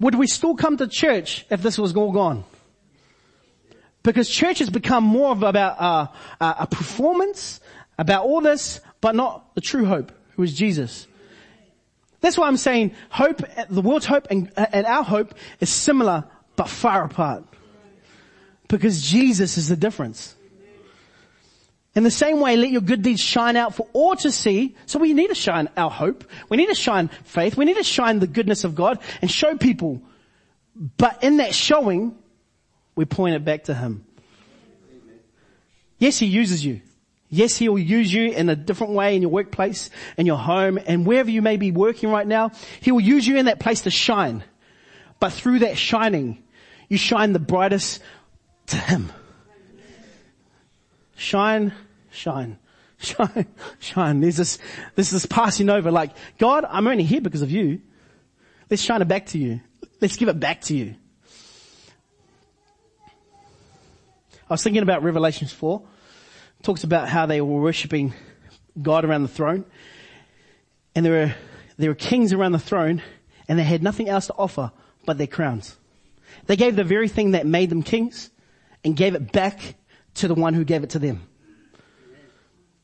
Would 0.00 0.14
we 0.14 0.26
still 0.26 0.56
come 0.56 0.76
to 0.76 0.86
church 0.86 1.46
if 1.50 1.62
this 1.62 1.78
was 1.78 1.96
all 1.96 2.12
gone? 2.12 2.44
Because 4.02 4.28
church 4.28 4.58
has 4.58 4.70
become 4.70 5.04
more 5.04 5.32
of 5.32 5.42
about 5.42 5.80
uh, 5.80 6.06
a 6.40 6.66
performance, 6.66 7.60
about 7.98 8.24
all 8.24 8.40
this, 8.40 8.80
but 9.00 9.14
not 9.14 9.54
the 9.54 9.60
true 9.60 9.84
hope, 9.84 10.12
who 10.36 10.42
is 10.42 10.54
Jesus. 10.54 11.06
That's 12.20 12.38
why 12.38 12.48
I'm 12.48 12.56
saying 12.56 12.94
hope, 13.10 13.42
the 13.68 13.82
world's 13.82 14.06
hope 14.06 14.28
and, 14.30 14.50
and 14.56 14.86
our 14.86 15.04
hope 15.04 15.34
is 15.60 15.70
similar 15.70 16.24
but 16.56 16.68
far 16.68 17.04
apart. 17.04 17.44
Because 18.68 19.02
Jesus 19.02 19.58
is 19.58 19.68
the 19.68 19.76
difference. 19.76 20.34
In 21.94 22.02
the 22.02 22.10
same 22.10 22.40
way, 22.40 22.56
let 22.56 22.70
your 22.70 22.82
good 22.82 23.00
deeds 23.00 23.20
shine 23.20 23.56
out 23.56 23.74
for 23.74 23.86
all 23.94 24.16
to 24.16 24.30
see. 24.30 24.76
So 24.84 24.98
we 24.98 25.14
need 25.14 25.28
to 25.28 25.34
shine 25.34 25.70
our 25.78 25.90
hope. 25.90 26.24
We 26.50 26.58
need 26.58 26.66
to 26.66 26.74
shine 26.74 27.08
faith. 27.24 27.56
We 27.56 27.64
need 27.64 27.78
to 27.78 27.84
shine 27.84 28.18
the 28.18 28.26
goodness 28.26 28.64
of 28.64 28.74
God 28.74 28.98
and 29.22 29.30
show 29.30 29.56
people. 29.56 30.02
But 30.74 31.24
in 31.24 31.38
that 31.38 31.54
showing, 31.54 32.14
we 32.94 33.06
point 33.06 33.34
it 33.34 33.44
back 33.44 33.64
to 33.64 33.74
Him. 33.74 34.04
Yes, 35.98 36.18
He 36.18 36.26
uses 36.26 36.62
you. 36.62 36.82
Yes, 37.28 37.56
He 37.56 37.68
will 37.68 37.78
use 37.78 38.12
you 38.12 38.30
in 38.30 38.48
a 38.48 38.56
different 38.56 38.92
way 38.92 39.16
in 39.16 39.22
your 39.22 39.30
workplace, 39.30 39.90
in 40.16 40.26
your 40.26 40.38
home, 40.38 40.78
and 40.86 41.06
wherever 41.06 41.30
you 41.30 41.42
may 41.42 41.56
be 41.56 41.70
working 41.72 42.10
right 42.10 42.26
now. 42.26 42.52
He 42.80 42.92
will 42.92 43.00
use 43.00 43.26
you 43.26 43.36
in 43.36 43.46
that 43.46 43.60
place 43.60 43.82
to 43.82 43.90
shine. 43.90 44.44
But 45.18 45.32
through 45.32 45.60
that 45.60 45.78
shining, 45.78 46.42
you 46.88 46.98
shine 46.98 47.32
the 47.32 47.38
brightest 47.38 48.02
to 48.66 48.76
Him. 48.76 49.12
Shine 51.16 51.72
shine, 52.16 52.58
shine, 52.98 53.46
shine. 53.78 54.20
There's 54.20 54.36
this, 54.36 54.58
this 54.94 55.12
is 55.12 55.26
passing 55.26 55.70
over 55.70 55.90
like, 55.90 56.12
God, 56.38 56.64
I'm 56.68 56.86
only 56.86 57.04
here 57.04 57.20
because 57.20 57.42
of 57.42 57.50
you. 57.50 57.80
Let's 58.68 58.82
shine 58.82 59.02
it 59.02 59.08
back 59.08 59.26
to 59.26 59.38
you. 59.38 59.60
Let's 60.00 60.16
give 60.16 60.28
it 60.28 60.40
back 60.40 60.62
to 60.62 60.74
you. 60.74 60.96
I 64.48 64.54
was 64.54 64.62
thinking 64.62 64.82
about 64.82 65.02
Revelations 65.02 65.52
4. 65.52 65.82
Talks 66.62 66.84
about 66.84 67.08
how 67.08 67.26
they 67.26 67.40
were 67.40 67.60
worshipping 67.60 68.14
God 68.80 69.04
around 69.04 69.22
the 69.22 69.28
throne. 69.28 69.64
And 70.94 71.04
there 71.04 71.12
were, 71.12 71.34
there 71.76 71.90
were 71.90 71.94
kings 71.94 72.32
around 72.32 72.52
the 72.52 72.58
throne 72.58 73.02
and 73.48 73.58
they 73.58 73.64
had 73.64 73.82
nothing 73.82 74.08
else 74.08 74.26
to 74.26 74.34
offer 74.34 74.72
but 75.04 75.18
their 75.18 75.26
crowns. 75.26 75.76
They 76.46 76.56
gave 76.56 76.76
the 76.76 76.84
very 76.84 77.08
thing 77.08 77.32
that 77.32 77.46
made 77.46 77.70
them 77.70 77.82
kings 77.82 78.30
and 78.84 78.96
gave 78.96 79.14
it 79.14 79.32
back 79.32 79.74
to 80.14 80.28
the 80.28 80.34
one 80.34 80.54
who 80.54 80.64
gave 80.64 80.82
it 80.82 80.90
to 80.90 80.98
them. 80.98 81.26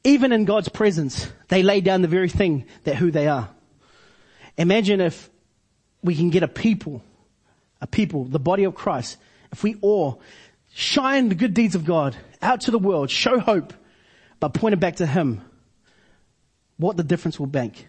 Even 0.04 0.32
in 0.32 0.44
God's 0.44 0.68
presence, 0.68 1.28
they 1.48 1.62
lay 1.62 1.80
down 1.80 2.02
the 2.02 2.08
very 2.08 2.28
thing 2.28 2.66
that 2.84 2.96
who 2.96 3.10
they 3.10 3.28
are. 3.28 3.48
Imagine 4.56 5.00
if 5.00 5.30
we 6.02 6.16
can 6.16 6.30
get 6.30 6.42
a 6.42 6.48
people, 6.48 7.02
a 7.80 7.86
people, 7.86 8.24
the 8.24 8.40
body 8.40 8.64
of 8.64 8.74
Christ, 8.74 9.16
if 9.52 9.62
we 9.62 9.76
all 9.80 10.20
shine 10.74 11.28
the 11.28 11.34
good 11.34 11.54
deeds 11.54 11.74
of 11.74 11.84
God 11.84 12.16
out 12.42 12.62
to 12.62 12.70
the 12.70 12.78
world, 12.78 13.10
show 13.10 13.38
hope, 13.38 13.72
but 14.40 14.54
point 14.54 14.72
it 14.74 14.80
back 14.80 14.96
to 14.96 15.06
Him, 15.06 15.40
what 16.76 16.96
the 16.96 17.04
difference 17.04 17.38
will 17.38 17.46
make. 17.46 17.86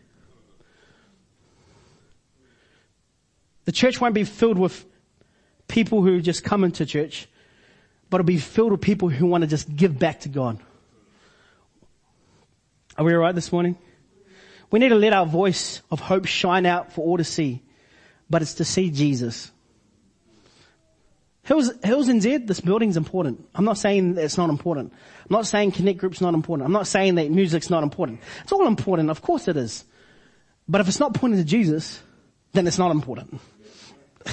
The 3.65 3.71
church 3.71 3.99
won't 3.99 4.13
be 4.13 4.23
filled 4.23 4.59
with 4.59 4.85
people 5.67 6.03
who 6.03 6.21
just 6.21 6.43
come 6.43 6.63
into 6.63 6.85
church, 6.85 7.27
but 8.09 8.19
it'll 8.19 8.27
be 8.27 8.37
filled 8.37 8.71
with 8.71 8.81
people 8.81 9.09
who 9.09 9.25
want 9.25 9.43
to 9.43 9.47
just 9.47 9.73
give 9.73 9.97
back 9.97 10.21
to 10.21 10.29
God. 10.29 10.59
Are 12.97 13.05
we 13.05 13.13
alright 13.13 13.33
this 13.33 13.51
morning? 13.51 13.77
We 14.69 14.79
need 14.79 14.89
to 14.89 14.95
let 14.95 15.13
our 15.13 15.25
voice 15.25 15.81
of 15.89 15.99
hope 15.99 16.25
shine 16.25 16.65
out 16.65 16.93
for 16.93 17.01
all 17.01 17.17
to 17.17 17.23
see, 17.23 17.61
but 18.29 18.41
it's 18.41 18.55
to 18.55 18.65
see 18.65 18.91
Jesus. 18.91 19.51
Hills, 21.43 21.71
Hills 21.83 22.07
NZ, 22.07 22.47
this 22.47 22.61
building's 22.61 22.95
important. 22.95 23.45
I'm 23.53 23.65
not 23.65 23.77
saying 23.77 24.15
that 24.15 24.23
it's 24.23 24.37
not 24.37 24.49
important. 24.49 24.93
I'm 24.93 25.29
not 25.29 25.45
saying 25.45 25.73
Connect 25.73 25.99
Group's 25.99 26.21
not 26.21 26.33
important. 26.33 26.65
I'm 26.65 26.71
not 26.71 26.87
saying 26.87 27.15
that 27.15 27.29
music's 27.29 27.69
not 27.69 27.83
important. 27.83 28.21
It's 28.43 28.53
all 28.53 28.65
important. 28.65 29.09
Of 29.09 29.21
course 29.21 29.49
it 29.49 29.57
is. 29.57 29.83
But 30.69 30.79
if 30.79 30.87
it's 30.87 31.01
not 31.01 31.13
pointing 31.13 31.39
to 31.39 31.45
Jesus, 31.45 32.01
then 32.53 32.65
it's 32.65 32.77
not 32.77 32.91
important. 32.91 33.41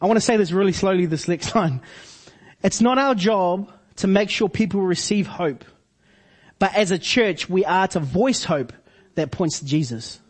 I 0.00 0.06
want 0.06 0.16
to 0.16 0.20
say 0.20 0.36
this 0.36 0.50
really 0.50 0.72
slowly 0.72 1.06
this 1.06 1.28
next 1.28 1.50
time. 1.50 1.80
It's 2.64 2.80
not 2.80 2.98
our 2.98 3.14
job 3.14 3.70
to 3.96 4.08
make 4.08 4.30
sure 4.30 4.48
people 4.48 4.80
receive 4.80 5.28
hope. 5.28 5.64
But 6.58 6.74
as 6.74 6.90
a 6.90 6.98
church, 6.98 7.48
we 7.48 7.64
are 7.64 7.86
to 7.88 8.00
voice 8.00 8.42
hope 8.42 8.72
that 9.14 9.30
points 9.30 9.60
to 9.60 9.66
Jesus. 9.66 10.20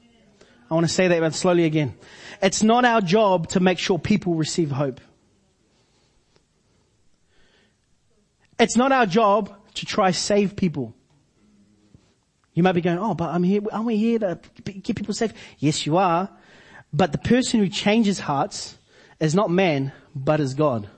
I 0.70 0.74
want 0.74 0.86
to 0.86 0.92
say 0.92 1.08
that 1.08 1.34
slowly 1.34 1.64
again. 1.64 1.94
It's 2.42 2.62
not 2.62 2.84
our 2.84 3.00
job 3.00 3.48
to 3.50 3.60
make 3.60 3.78
sure 3.78 3.98
people 3.98 4.34
receive 4.34 4.70
hope. 4.70 5.00
It's 8.58 8.76
not 8.76 8.90
our 8.90 9.06
job 9.06 9.54
to 9.74 9.86
try 9.86 10.10
save 10.10 10.56
people. 10.56 10.94
You 12.54 12.62
might 12.62 12.72
be 12.72 12.80
going, 12.80 12.98
oh, 12.98 13.14
but 13.14 13.28
I'm 13.28 13.42
here, 13.42 13.60
aren't 13.70 13.84
we 13.84 13.96
here 13.96 14.18
to 14.18 14.40
get 14.64 14.96
people 14.96 15.12
safe? 15.12 15.32
Yes, 15.58 15.84
you 15.84 15.98
are. 15.98 16.30
But 16.92 17.12
the 17.12 17.18
person 17.18 17.60
who 17.60 17.68
changes 17.68 18.18
hearts 18.18 18.78
is 19.20 19.34
not 19.34 19.50
man, 19.50 19.92
but 20.14 20.40
is 20.40 20.54
God. 20.54 20.88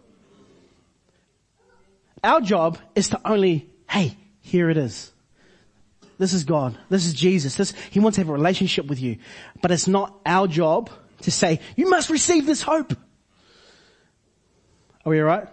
Our 2.22 2.40
job 2.40 2.78
is 2.94 3.08
to 3.10 3.20
only, 3.28 3.68
hey, 3.90 4.16
here 4.40 4.70
it 4.70 4.76
is. 4.76 5.12
This 6.18 6.32
is 6.32 6.44
God. 6.44 6.76
This 6.90 7.06
is 7.06 7.14
Jesus. 7.14 7.54
This, 7.54 7.72
He 7.90 8.00
wants 8.00 8.16
to 8.16 8.20
have 8.20 8.28
a 8.28 8.32
relationship 8.32 8.86
with 8.86 9.00
you. 9.00 9.18
But 9.62 9.70
it's 9.70 9.88
not 9.88 10.18
our 10.26 10.48
job 10.48 10.90
to 11.22 11.30
say, 11.30 11.60
you 11.76 11.88
must 11.88 12.10
receive 12.10 12.46
this 12.46 12.62
hope. 12.62 12.92
Are 15.04 15.10
we 15.10 15.20
alright? 15.20 15.48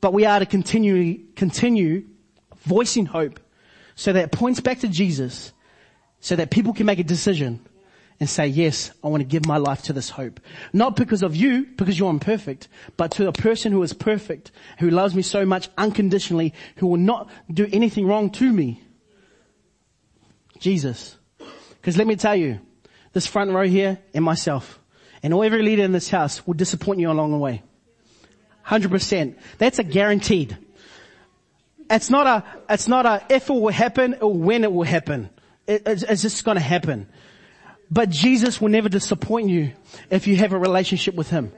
But 0.00 0.14
we 0.14 0.24
are 0.24 0.38
to 0.38 0.46
continue, 0.46 1.18
continue 1.34 2.06
voicing 2.64 3.06
hope 3.06 3.40
so 3.96 4.12
that 4.12 4.24
it 4.24 4.32
points 4.32 4.60
back 4.60 4.80
to 4.80 4.88
Jesus 4.88 5.52
so 6.20 6.36
that 6.36 6.50
people 6.50 6.72
can 6.72 6.86
make 6.86 6.98
a 6.98 7.04
decision 7.04 7.66
and 8.20 8.28
say, 8.28 8.46
yes, 8.46 8.90
I 9.02 9.08
want 9.08 9.20
to 9.20 9.26
give 9.26 9.46
my 9.46 9.58
life 9.58 9.82
to 9.84 9.92
this 9.92 10.10
hope. 10.10 10.40
Not 10.72 10.96
because 10.96 11.22
of 11.22 11.36
you, 11.36 11.66
because 11.76 11.98
you're 11.98 12.10
imperfect, 12.10 12.68
but 12.96 13.12
to 13.12 13.28
a 13.28 13.32
person 13.32 13.70
who 13.70 13.82
is 13.82 13.92
perfect, 13.92 14.50
who 14.78 14.90
loves 14.90 15.14
me 15.14 15.22
so 15.22 15.44
much 15.46 15.68
unconditionally, 15.78 16.52
who 16.76 16.88
will 16.88 16.96
not 16.96 17.30
do 17.52 17.68
anything 17.72 18.06
wrong 18.06 18.30
to 18.30 18.52
me. 18.52 18.82
Jesus. 20.58 21.16
Because 21.80 21.96
let 21.96 22.06
me 22.06 22.16
tell 22.16 22.36
you, 22.36 22.60
this 23.12 23.26
front 23.26 23.50
row 23.50 23.66
here 23.66 23.98
and 24.14 24.24
myself 24.24 24.78
and 25.22 25.34
all 25.34 25.42
every 25.42 25.62
leader 25.62 25.82
in 25.82 25.92
this 25.92 26.08
house 26.08 26.46
will 26.46 26.54
disappoint 26.54 27.00
you 27.00 27.10
along 27.10 27.32
the 27.32 27.38
way. 27.38 27.62
100%. 28.66 29.36
That's 29.58 29.78
a 29.78 29.84
guaranteed. 29.84 30.56
It's 31.90 32.10
not 32.10 32.26
a, 32.26 32.44
it's 32.68 32.86
not 32.86 33.06
a 33.06 33.24
if 33.30 33.48
it 33.48 33.52
will 33.52 33.72
happen 33.72 34.16
or 34.20 34.32
when 34.32 34.64
it 34.64 34.72
will 34.72 34.84
happen. 34.84 35.30
It, 35.66 35.82
it's, 35.86 36.02
it's 36.02 36.22
just 36.22 36.44
gonna 36.44 36.60
happen. 36.60 37.08
But 37.90 38.10
Jesus 38.10 38.60
will 38.60 38.68
never 38.68 38.88
disappoint 38.88 39.48
you 39.48 39.72
if 40.10 40.26
you 40.26 40.36
have 40.36 40.52
a 40.52 40.58
relationship 40.58 41.14
with 41.14 41.30
Him. 41.30 41.52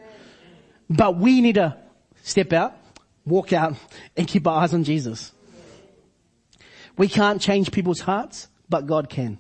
But 0.89 1.17
we 1.17 1.41
need 1.41 1.57
to 1.57 1.77
step 2.23 2.53
out, 2.53 2.77
walk 3.25 3.53
out, 3.53 3.75
and 4.17 4.29
keep 4.29 4.47
our 4.47 4.63
eyes 4.63 4.73
on 4.73 4.85
Jesus. 4.85 5.33
We 6.97 7.09
can't 7.09 7.41
change 7.41 7.73
people's 7.73 8.01
hearts, 8.01 8.49
but 8.71 8.87
God 8.87 9.11
can. 9.11 9.39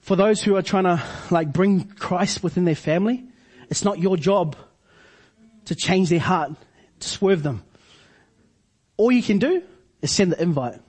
For 0.00 0.16
those 0.16 0.42
who 0.42 0.56
are 0.56 0.62
trying 0.62 0.84
to 0.84 1.02
like 1.30 1.52
bring 1.52 1.84
Christ 1.84 2.42
within 2.42 2.64
their 2.64 2.74
family, 2.74 3.26
it's 3.68 3.84
not 3.84 3.98
your 3.98 4.16
job 4.16 4.56
to 5.66 5.74
change 5.74 6.08
their 6.08 6.18
heart, 6.18 6.52
to 7.00 7.08
swerve 7.08 7.42
them. 7.42 7.62
All 8.96 9.12
you 9.12 9.22
can 9.22 9.38
do 9.38 9.62
is 10.00 10.10
send 10.10 10.32
the 10.32 10.42
invite. 10.42 10.80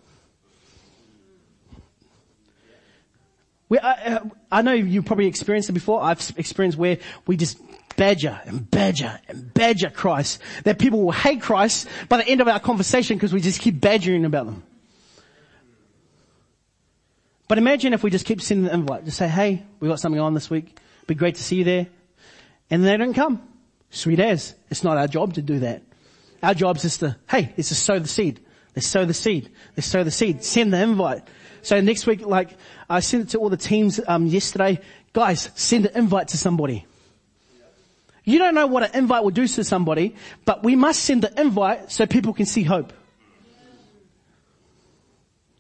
We, 3.68 3.78
I, 3.78 3.92
uh, 3.92 4.20
I 4.52 4.62
know 4.62 4.72
you've 4.72 5.06
probably 5.06 5.28
experienced 5.28 5.70
it 5.70 5.74
before. 5.74 6.02
I've 6.02 6.34
experienced 6.38 6.78
where 6.78 6.98
we 7.28 7.36
just 7.36 7.60
badger 7.98 8.40
and 8.46 8.72
badger 8.72 9.20
and 9.28 9.54
badger 9.54 9.90
Christ. 9.90 10.42
That 10.64 10.80
people 10.80 11.04
will 11.04 11.12
hate 11.12 11.42
Christ 11.42 11.88
by 12.08 12.18
the 12.18 12.28
end 12.28 12.42
of 12.42 12.48
our 12.48 12.60
conversation 12.60 13.18
because 13.18 13.34
we 13.34 13.42
just 13.42 13.60
keep 13.60 13.80
badgering 13.82 14.26
about 14.26 14.46
them. 14.46 14.64
But 17.50 17.58
imagine 17.58 17.94
if 17.94 18.04
we 18.04 18.12
just 18.12 18.28
keep 18.28 18.42
sending 18.42 18.68
the 18.68 18.74
invite. 18.74 19.06
Just 19.06 19.18
say, 19.18 19.28
hey, 19.28 19.64
we 19.80 19.90
got 19.90 20.00
something 20.00 20.22
on 20.22 20.36
this 20.36 20.52
week. 20.52 20.78
Be 21.08 21.16
great 21.16 21.34
to 21.36 21.44
see 21.44 21.58
you 21.58 21.64
there. 21.64 21.88
And 22.70 22.86
they 22.86 22.96
don't 22.96 23.16
come. 23.16 23.42
Sweet 23.90 24.20
as. 24.20 24.54
It's 24.70 24.84
not 24.84 24.98
our 24.98 25.08
job 25.08 25.34
to 25.34 25.42
do 25.42 25.60
that. 25.60 25.82
Our 26.44 26.54
job 26.54 26.78
is 26.78 27.00
to, 27.00 27.18
hey, 27.28 27.52
let's 27.58 27.70
just 27.70 27.84
sow 27.84 27.98
the 27.98 28.08
seed. 28.08 28.40
Let's 28.76 28.86
sow 28.86 29.04
the 29.04 29.16
seed. 29.16 29.50
Let's 29.76 29.88
sow 29.88 30.04
the 30.04 30.12
seed. 30.12 30.44
Send 30.44 30.72
the 30.72 30.80
invite. 30.80 31.24
So 31.64 31.82
next 31.82 32.06
week, 32.06 32.22
like, 32.22 32.52
I 32.88 33.00
sent 33.00 33.24
it 33.24 33.30
to 33.32 33.40
all 33.40 33.50
the 33.50 33.58
teams, 33.58 34.00
um, 34.08 34.28
yesterday. 34.28 34.80
Guys, 35.12 35.50
send 35.56 35.88
an 35.88 35.96
invite 35.96 36.28
to 36.30 36.38
somebody. 36.38 36.86
You 38.26 38.38
don't 38.38 38.54
know 38.54 38.68
what 38.68 38.84
an 38.84 38.92
invite 38.94 39.24
will 39.24 39.32
do 39.32 39.48
to 39.48 39.64
somebody, 39.64 40.16
but 40.46 40.64
we 40.64 40.76
must 40.76 41.04
send 41.04 41.24
the 41.24 41.42
invite 41.42 41.92
so 41.92 42.06
people 42.06 42.32
can 42.32 42.46
see 42.46 42.62
hope. 42.62 42.94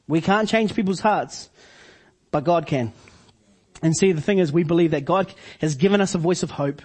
We 0.08 0.22
can't 0.22 0.48
change 0.48 0.76
people's 0.76 1.00
hearts, 1.00 1.50
but 2.32 2.44
God 2.44 2.66
can. 2.66 2.94
And 3.82 3.96
see, 3.96 4.12
the 4.12 4.22
thing 4.22 4.40
is, 4.40 4.52
we 4.52 4.64
believe 4.64 4.92
that 4.92 5.06
God 5.06 5.34
has 5.60 5.76
given 5.76 6.02
us 6.02 6.16
a 6.16 6.18
voice 6.18 6.44
of 6.44 6.52
hope 6.52 6.82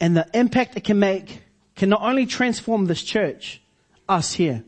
and 0.00 0.16
the 0.16 0.28
impact 0.34 0.76
it 0.76 0.84
can 0.84 0.98
make 0.98 1.42
can 1.74 1.88
not 1.88 2.02
only 2.02 2.26
transform 2.26 2.86
this 2.86 3.02
church, 3.02 3.62
us 4.08 4.32
here, 4.34 4.64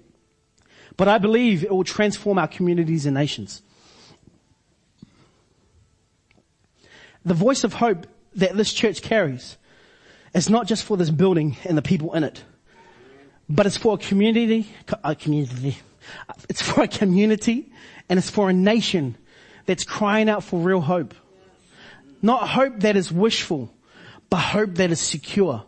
but 0.96 1.08
I 1.08 1.18
believe 1.18 1.64
it 1.64 1.70
will 1.70 1.84
transform 1.84 2.38
our 2.38 2.48
communities 2.48 3.06
and 3.06 3.14
nations. 3.14 3.62
The 7.24 7.34
voice 7.34 7.64
of 7.64 7.74
hope 7.74 8.06
that 8.34 8.56
this 8.56 8.72
church 8.72 9.02
carries 9.02 9.56
is 10.34 10.48
not 10.48 10.66
just 10.66 10.84
for 10.84 10.96
this 10.96 11.10
building 11.10 11.56
and 11.64 11.76
the 11.76 11.82
people 11.82 12.14
in 12.14 12.24
it, 12.24 12.42
but 13.48 13.66
it's 13.66 13.76
for 13.76 13.94
a 13.94 13.98
community, 13.98 14.68
a 15.04 15.14
community, 15.14 15.78
it's 16.48 16.62
for 16.62 16.82
a 16.82 16.88
community 16.88 17.72
and 18.08 18.18
it's 18.18 18.30
for 18.30 18.50
a 18.50 18.52
nation 18.52 19.16
that's 19.68 19.85
crying 19.85 20.31
out 20.31 20.42
for 20.42 20.59
real 20.59 20.81
hope. 20.81 21.14
Not 22.22 22.48
hope 22.48 22.81
that 22.81 22.96
is 22.96 23.12
wishful, 23.12 23.70
but 24.31 24.38
hope 24.38 24.76
that 24.76 24.90
is 24.90 24.98
secure. 24.98 25.62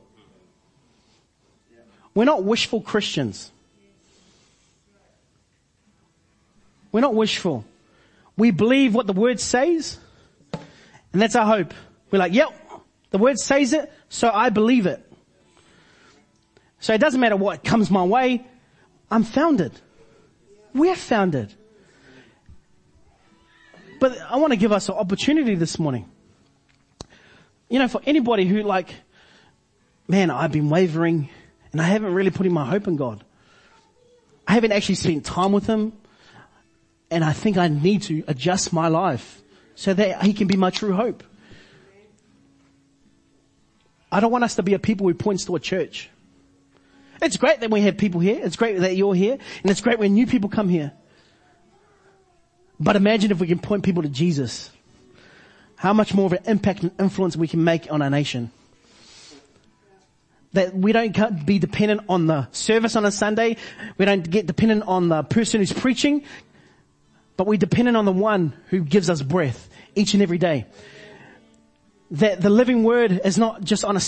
We're 2.15 2.25
not 2.25 2.43
wishful 2.43 2.81
Christians. 2.81 3.53
We're 6.91 7.03
not 7.03 7.15
wishful. 7.15 7.67
We 8.39 8.53
believe 8.53 8.95
what 8.95 9.07
the 9.07 9.13
word 9.13 9.39
says, 9.39 9.99
and 11.13 11.21
that's 11.21 11.37
our 11.37 11.45
hope. 11.45 11.75
We're 12.11 12.21
like, 12.21 12.33
yep, 12.33 12.49
the 13.11 13.19
word 13.19 13.39
says 13.39 13.75
it, 13.75 13.93
so 14.09 14.31
I 14.31 14.49
believe 14.49 14.87
it. 14.87 15.07
So 16.81 16.95
it 16.95 17.03
doesn't 17.03 17.21
matter 17.21 17.37
what 17.37 17.63
comes 17.63 17.91
my 17.91 18.03
way, 18.03 18.47
I'm 19.11 19.25
founded. 19.25 19.73
We're 20.73 20.97
founded. 20.97 21.53
But 24.01 24.19
I 24.19 24.39
want 24.39 24.53
to 24.53 24.57
give 24.57 24.73
us 24.73 24.89
an 24.89 24.95
opportunity 24.97 25.55
this 25.55 25.79
morning. 25.79 26.11
You 27.69 27.79
know, 27.79 27.87
for 27.87 28.01
anybody 28.05 28.47
who 28.47 28.63
like, 28.63 28.93
man, 30.09 30.31
I've 30.31 30.51
been 30.51 30.71
wavering 30.71 31.29
and 31.71 31.81
I 31.81 31.85
haven't 31.85 32.15
really 32.15 32.31
put 32.31 32.47
in 32.47 32.53
my 32.53 32.65
hope 32.65 32.89
in 32.89 32.97
God. 32.97 33.23
I 34.49 34.55
haven't 34.55 34.73
actually 34.73 34.97
spent 34.97 35.25
time 35.27 35.53
with 35.53 35.67
Him 35.67 35.93
and 37.11 37.23
I 37.23 37.35
think 37.35 37.59
I 37.59 37.69
need 37.69 38.03
to 38.05 38.25
adjust 38.27 38.73
my 38.73 38.89
life 38.89 39.43
so 39.75 39.93
that 39.93 40.23
He 40.23 40.33
can 40.33 40.49
be 40.49 40.57
my 40.57 40.71
true 40.71 40.95
hope. 40.95 41.23
I 44.11 44.19
don't 44.21 44.33
want 44.33 44.45
us 44.45 44.57
to 44.57 44.63
be 44.63 44.73
a 44.75 44.79
people 44.79 45.07
who 45.07 45.15
points 45.15 45.45
to 45.45 45.55
a 45.55 45.61
church. 45.61 46.09
It's 47.23 47.37
great 47.37 47.61
that 47.61 47.71
we 47.71 47.83
have 47.83 47.99
people 47.99 48.21
here. 48.21 48.41
It's 48.43 48.57
great 48.57 48.81
that 48.81 48.97
you're 48.97 49.15
here. 49.15 49.37
And 49.63 49.71
it's 49.71 49.83
great 49.83 49.99
when 49.99 50.15
new 50.15 50.27
people 50.27 50.49
come 50.49 50.71
here. 50.71 50.93
But 52.81 52.97
imagine 52.97 53.31
if 53.31 53.39
we 53.39 53.47
can 53.47 53.59
point 53.59 53.85
people 53.85 54.03
to 54.03 54.09
Jesus. 54.09 54.71
How 55.77 55.93
much 55.93 56.15
more 56.15 56.27
of 56.27 56.33
an 56.33 56.43
impact 56.47 56.83
and 56.83 56.93
influence 56.99 57.37
we 57.37 57.47
can 57.47 57.63
make 57.63 57.93
on 57.93 58.01
our 58.01 58.09
nation. 58.09 58.51
That 60.55 60.75
we 60.75 60.93
don't 60.93 61.47
be 61.47 61.59
dependent 61.59 62.03
on 62.09 62.27
the 62.27 62.49
service 62.53 62.97
on 62.97 63.05
a 63.05 63.11
Sunday. 63.11 63.57
We 63.99 64.07
don't 64.07 64.29
get 64.29 64.47
dependent 64.47 64.85
on 64.89 65.09
the 65.09 65.23
person 65.23 65.61
who's 65.61 65.73
preaching. 65.73 66.25
But 67.37 67.47
we're 67.47 67.59
dependent 67.59 67.97
on 67.97 68.07
the 68.07 68.13
one 68.13 68.55
who 68.69 68.81
gives 68.81 69.09
us 69.09 69.23
breath 69.23 69.69
each 69.95 70.15
and 70.15 70.23
every 70.23 70.39
day. 70.39 70.67
That 72.13 72.41
the 72.41 72.51
living 72.51 72.83
word 72.83 73.21
is 73.25 73.39
not 73.39 73.63
just 73.63 73.85
on 73.85 73.97
a 73.97 73.99